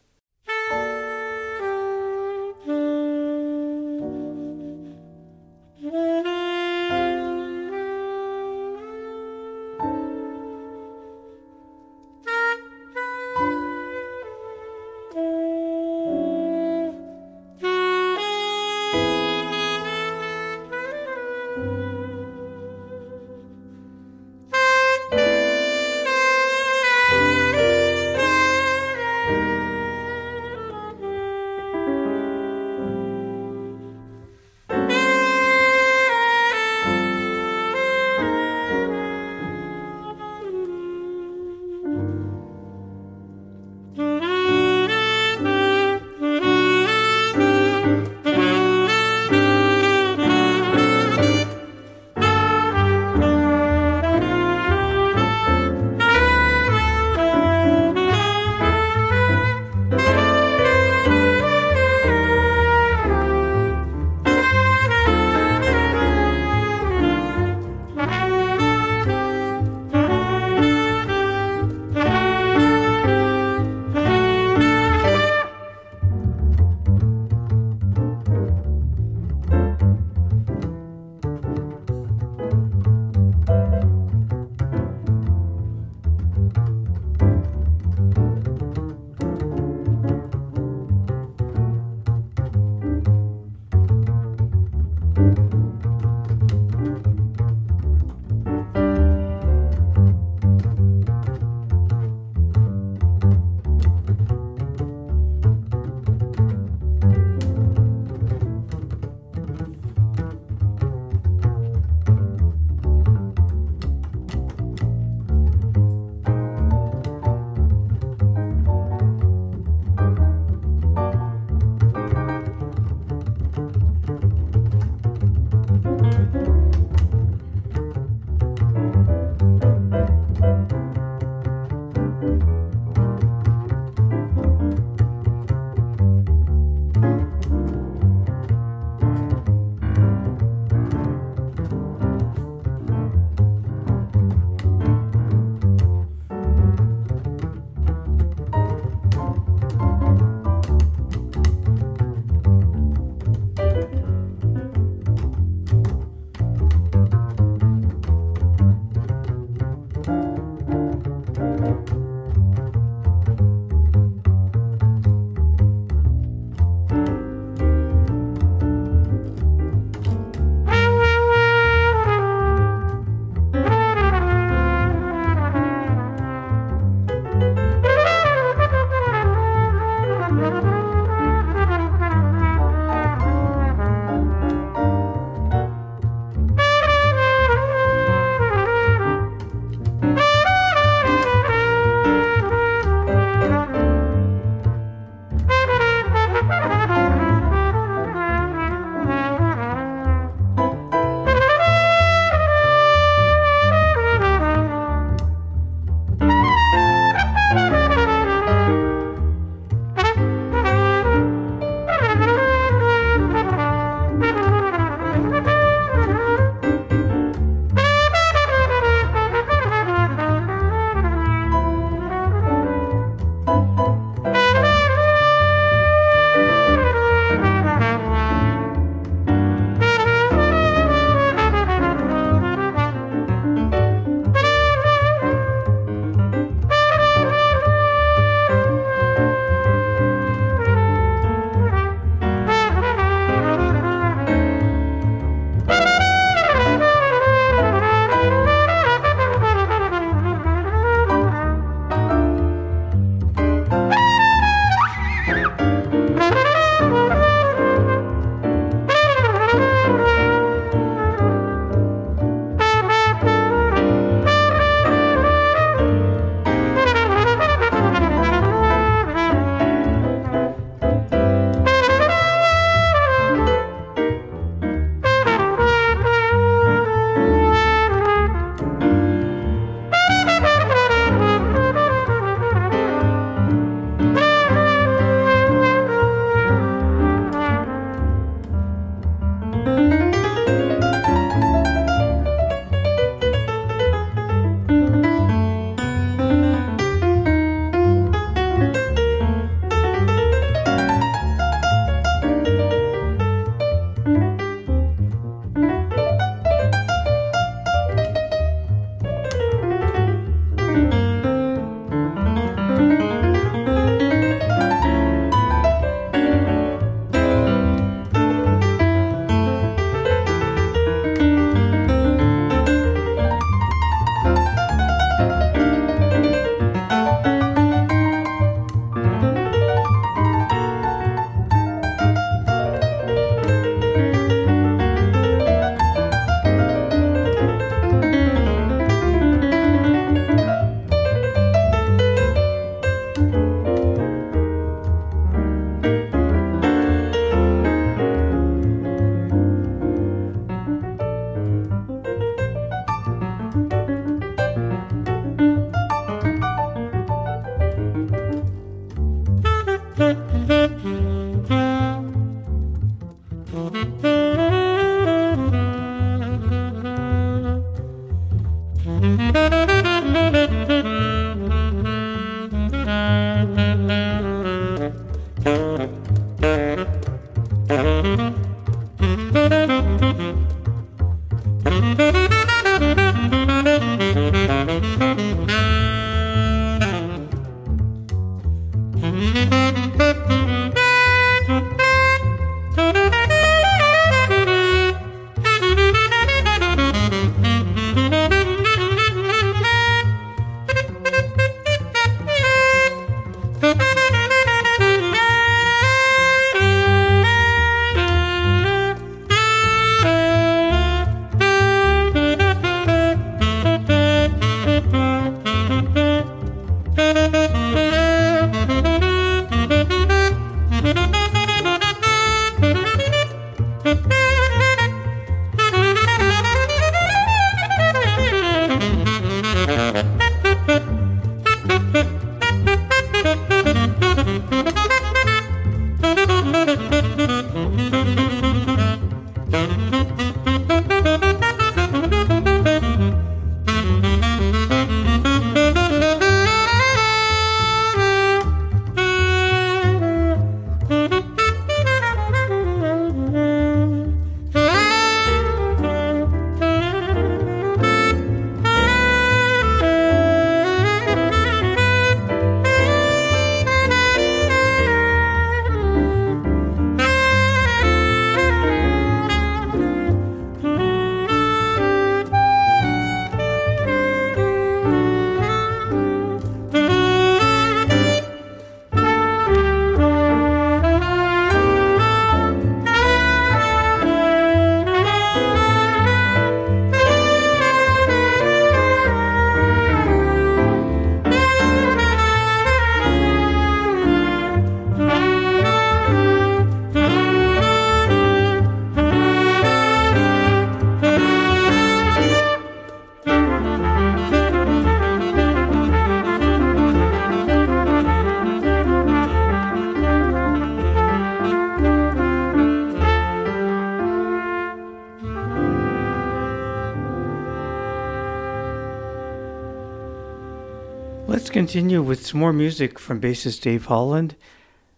With 522.06 522.24
some 522.24 522.38
more 522.38 522.52
music 522.52 523.00
from 523.00 523.20
bassist 523.20 523.62
Dave 523.62 523.86
Holland. 523.86 524.36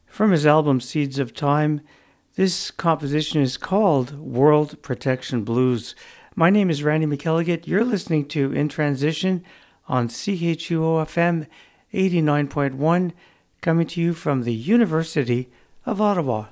From 0.06 0.30
his 0.30 0.44
album 0.44 0.78
Seeds 0.78 1.18
of 1.18 1.32
Time, 1.32 1.80
this 2.36 2.70
composition 2.70 3.40
is 3.40 3.56
called 3.56 4.18
World 4.18 4.80
Protection 4.82 5.42
Blues. 5.42 5.94
My 6.36 6.50
name 6.50 6.68
is 6.68 6.82
Randy 6.82 7.06
McElligott. 7.06 7.66
You're 7.66 7.84
listening 7.84 8.28
to 8.28 8.52
In 8.52 8.68
Transition 8.68 9.42
on 9.88 10.08
CHUO 10.08 11.02
FM 11.06 11.46
89.1, 11.94 13.12
coming 13.62 13.86
to 13.86 14.00
you 14.00 14.12
from 14.12 14.42
the 14.42 14.54
University 14.54 15.48
of 15.86 16.02
Ottawa. 16.02 16.48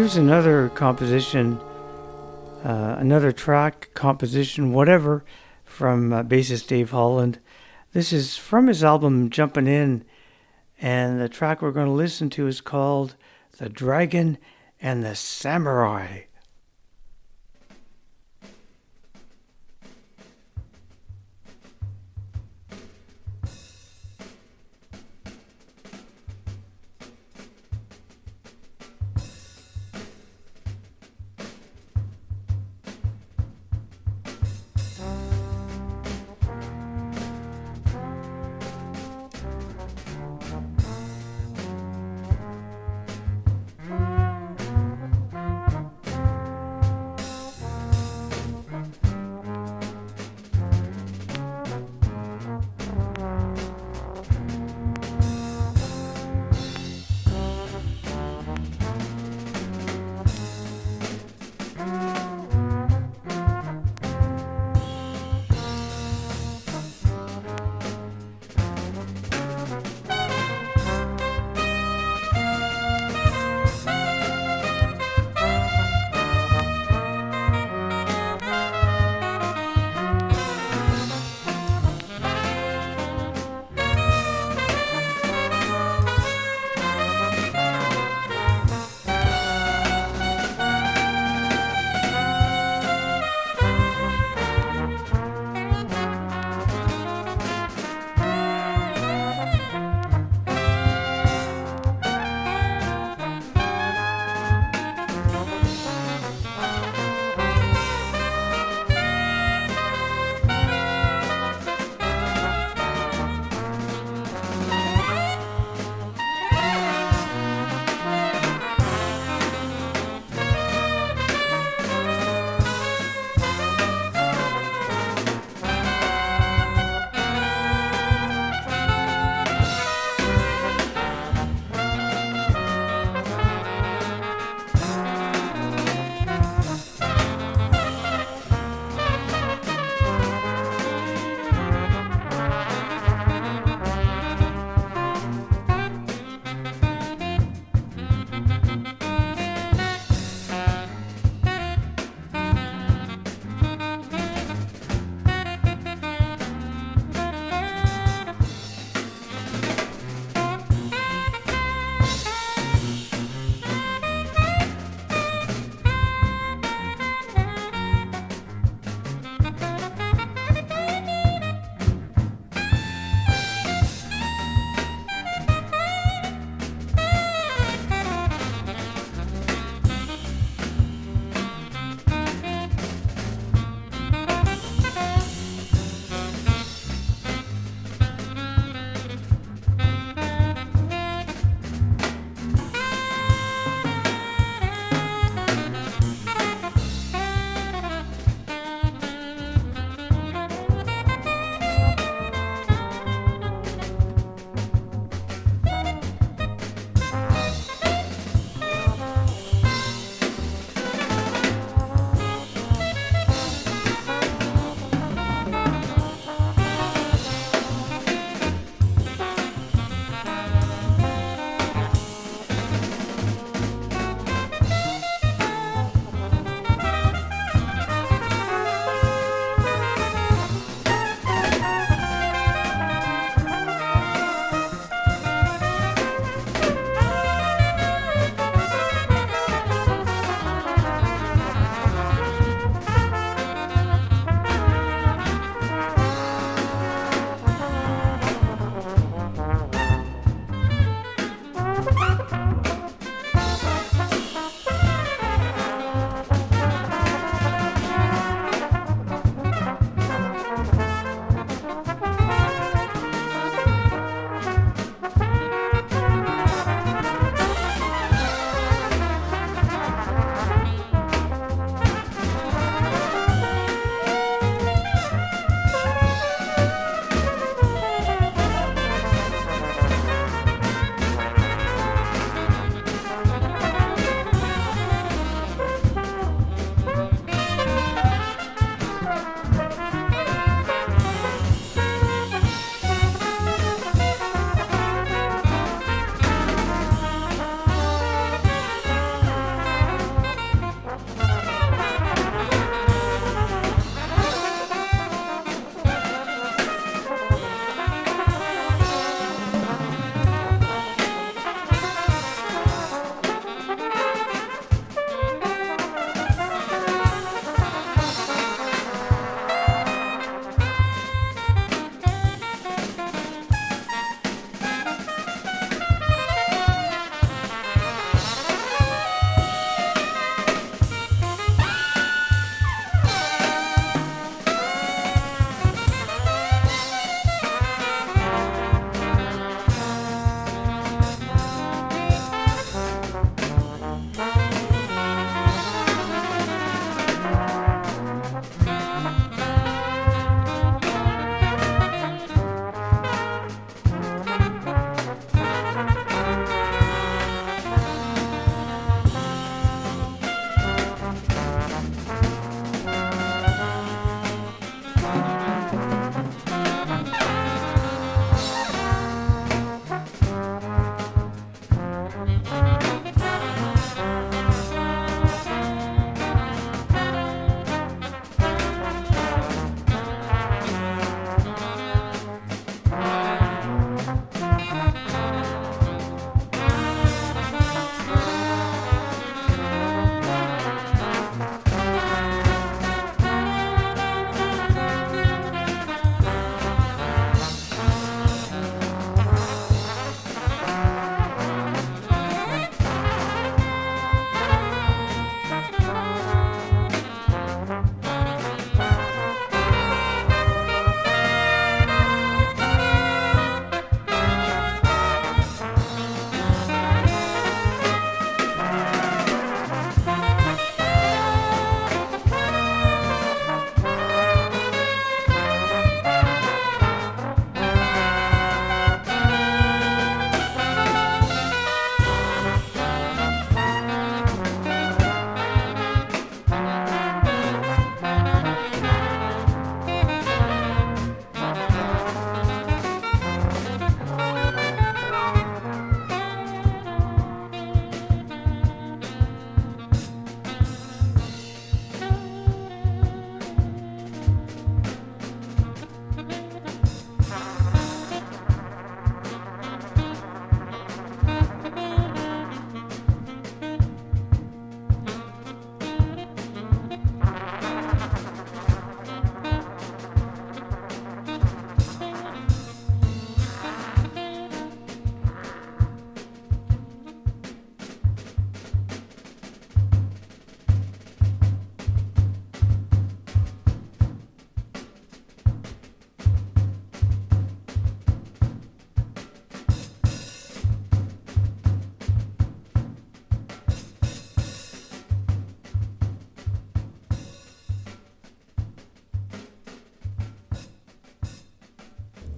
Here's 0.00 0.16
another 0.16 0.70
composition, 0.70 1.60
uh, 2.64 2.96
another 2.98 3.32
track, 3.32 3.90
composition, 3.92 4.72
whatever, 4.72 5.26
from 5.62 6.10
uh, 6.10 6.22
bassist 6.22 6.68
Dave 6.68 6.92
Holland. 6.92 7.38
This 7.92 8.10
is 8.10 8.34
from 8.34 8.68
his 8.68 8.82
album 8.82 9.28
Jumpin' 9.28 9.68
In, 9.68 10.06
and 10.80 11.20
the 11.20 11.28
track 11.28 11.60
we're 11.60 11.70
going 11.70 11.84
to 11.84 11.92
listen 11.92 12.30
to 12.30 12.46
is 12.46 12.62
called 12.62 13.16
The 13.58 13.68
Dragon 13.68 14.38
and 14.80 15.04
the 15.04 15.14
Samurai. 15.14 16.20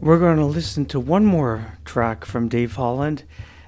We're 0.02 0.18
going 0.18 0.38
to 0.38 0.44
listen 0.44 0.86
to 0.86 0.98
one 0.98 1.24
more 1.24 1.78
track 1.84 2.24
from 2.24 2.48
Dave 2.48 2.74
Holland, 2.74 3.22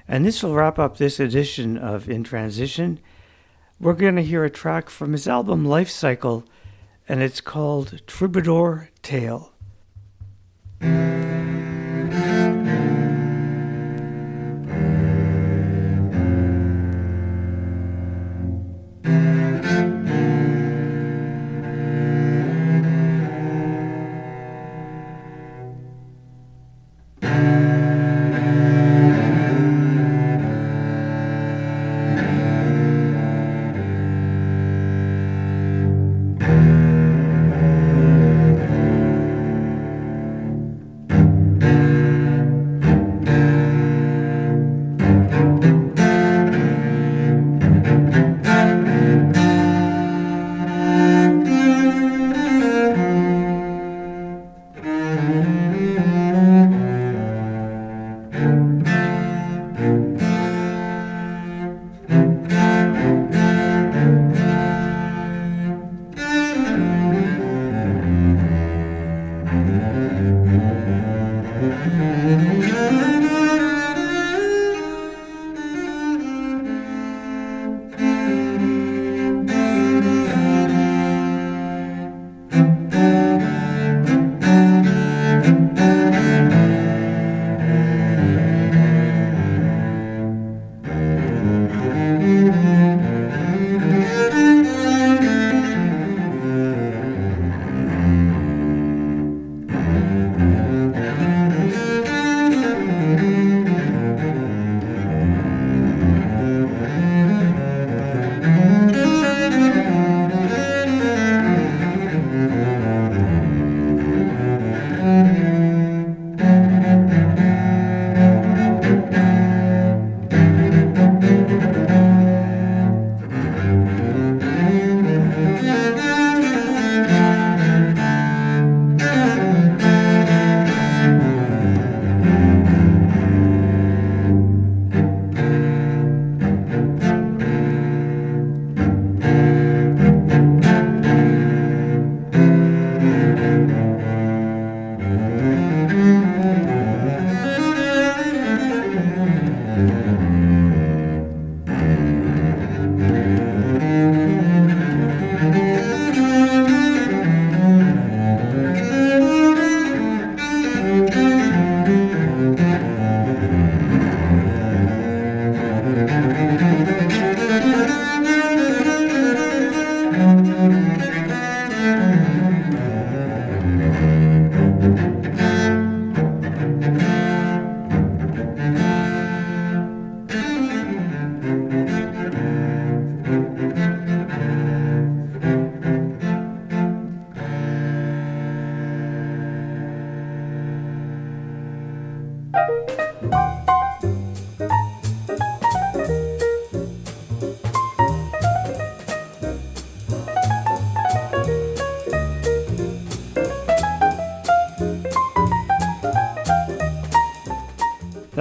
and 0.05 0.25
this 0.25 0.43
will 0.43 0.53
wrap 0.53 0.77
up 0.77 0.97
this 0.97 1.17
edition 1.17 1.77
of 1.77 2.09
In 2.09 2.25
Transition. 2.25 2.99
We're 3.79 3.93
going 3.93 4.17
to 4.17 4.21
hear 4.21 4.43
a 4.43 4.49
track 4.49 4.89
from 4.89 5.13
his 5.13 5.29
album 5.29 5.63
Life 5.63 5.89
Cycle, 5.89 6.43
and 7.07 7.23
it's 7.23 7.39
called 7.39 8.01
Troubadour 8.05 8.89
Tale. 9.01 9.53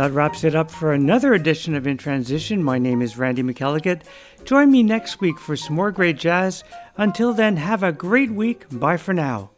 That 0.04 0.12
wraps 0.12 0.44
it 0.44 0.54
up 0.54 0.70
for 0.70 0.92
another 0.92 1.32
edition 1.32 1.74
of 1.74 1.86
In 1.86 1.96
Transition. 1.96 2.62
My 2.62 2.76
name 2.76 3.00
is 3.00 3.16
Randy 3.16 3.42
McElligott. 3.42 4.02
Join 4.44 4.70
me 4.70 4.82
next 4.82 5.22
week 5.22 5.38
for 5.38 5.56
some 5.56 5.76
more 5.76 5.90
great 5.90 6.18
jazz. 6.18 6.62
Until 6.98 7.32
then, 7.32 7.56
have 7.56 7.82
a 7.82 7.90
great 7.90 8.30
week. 8.30 8.66
Bye 8.68 8.98
for 8.98 9.14
now. 9.14 9.53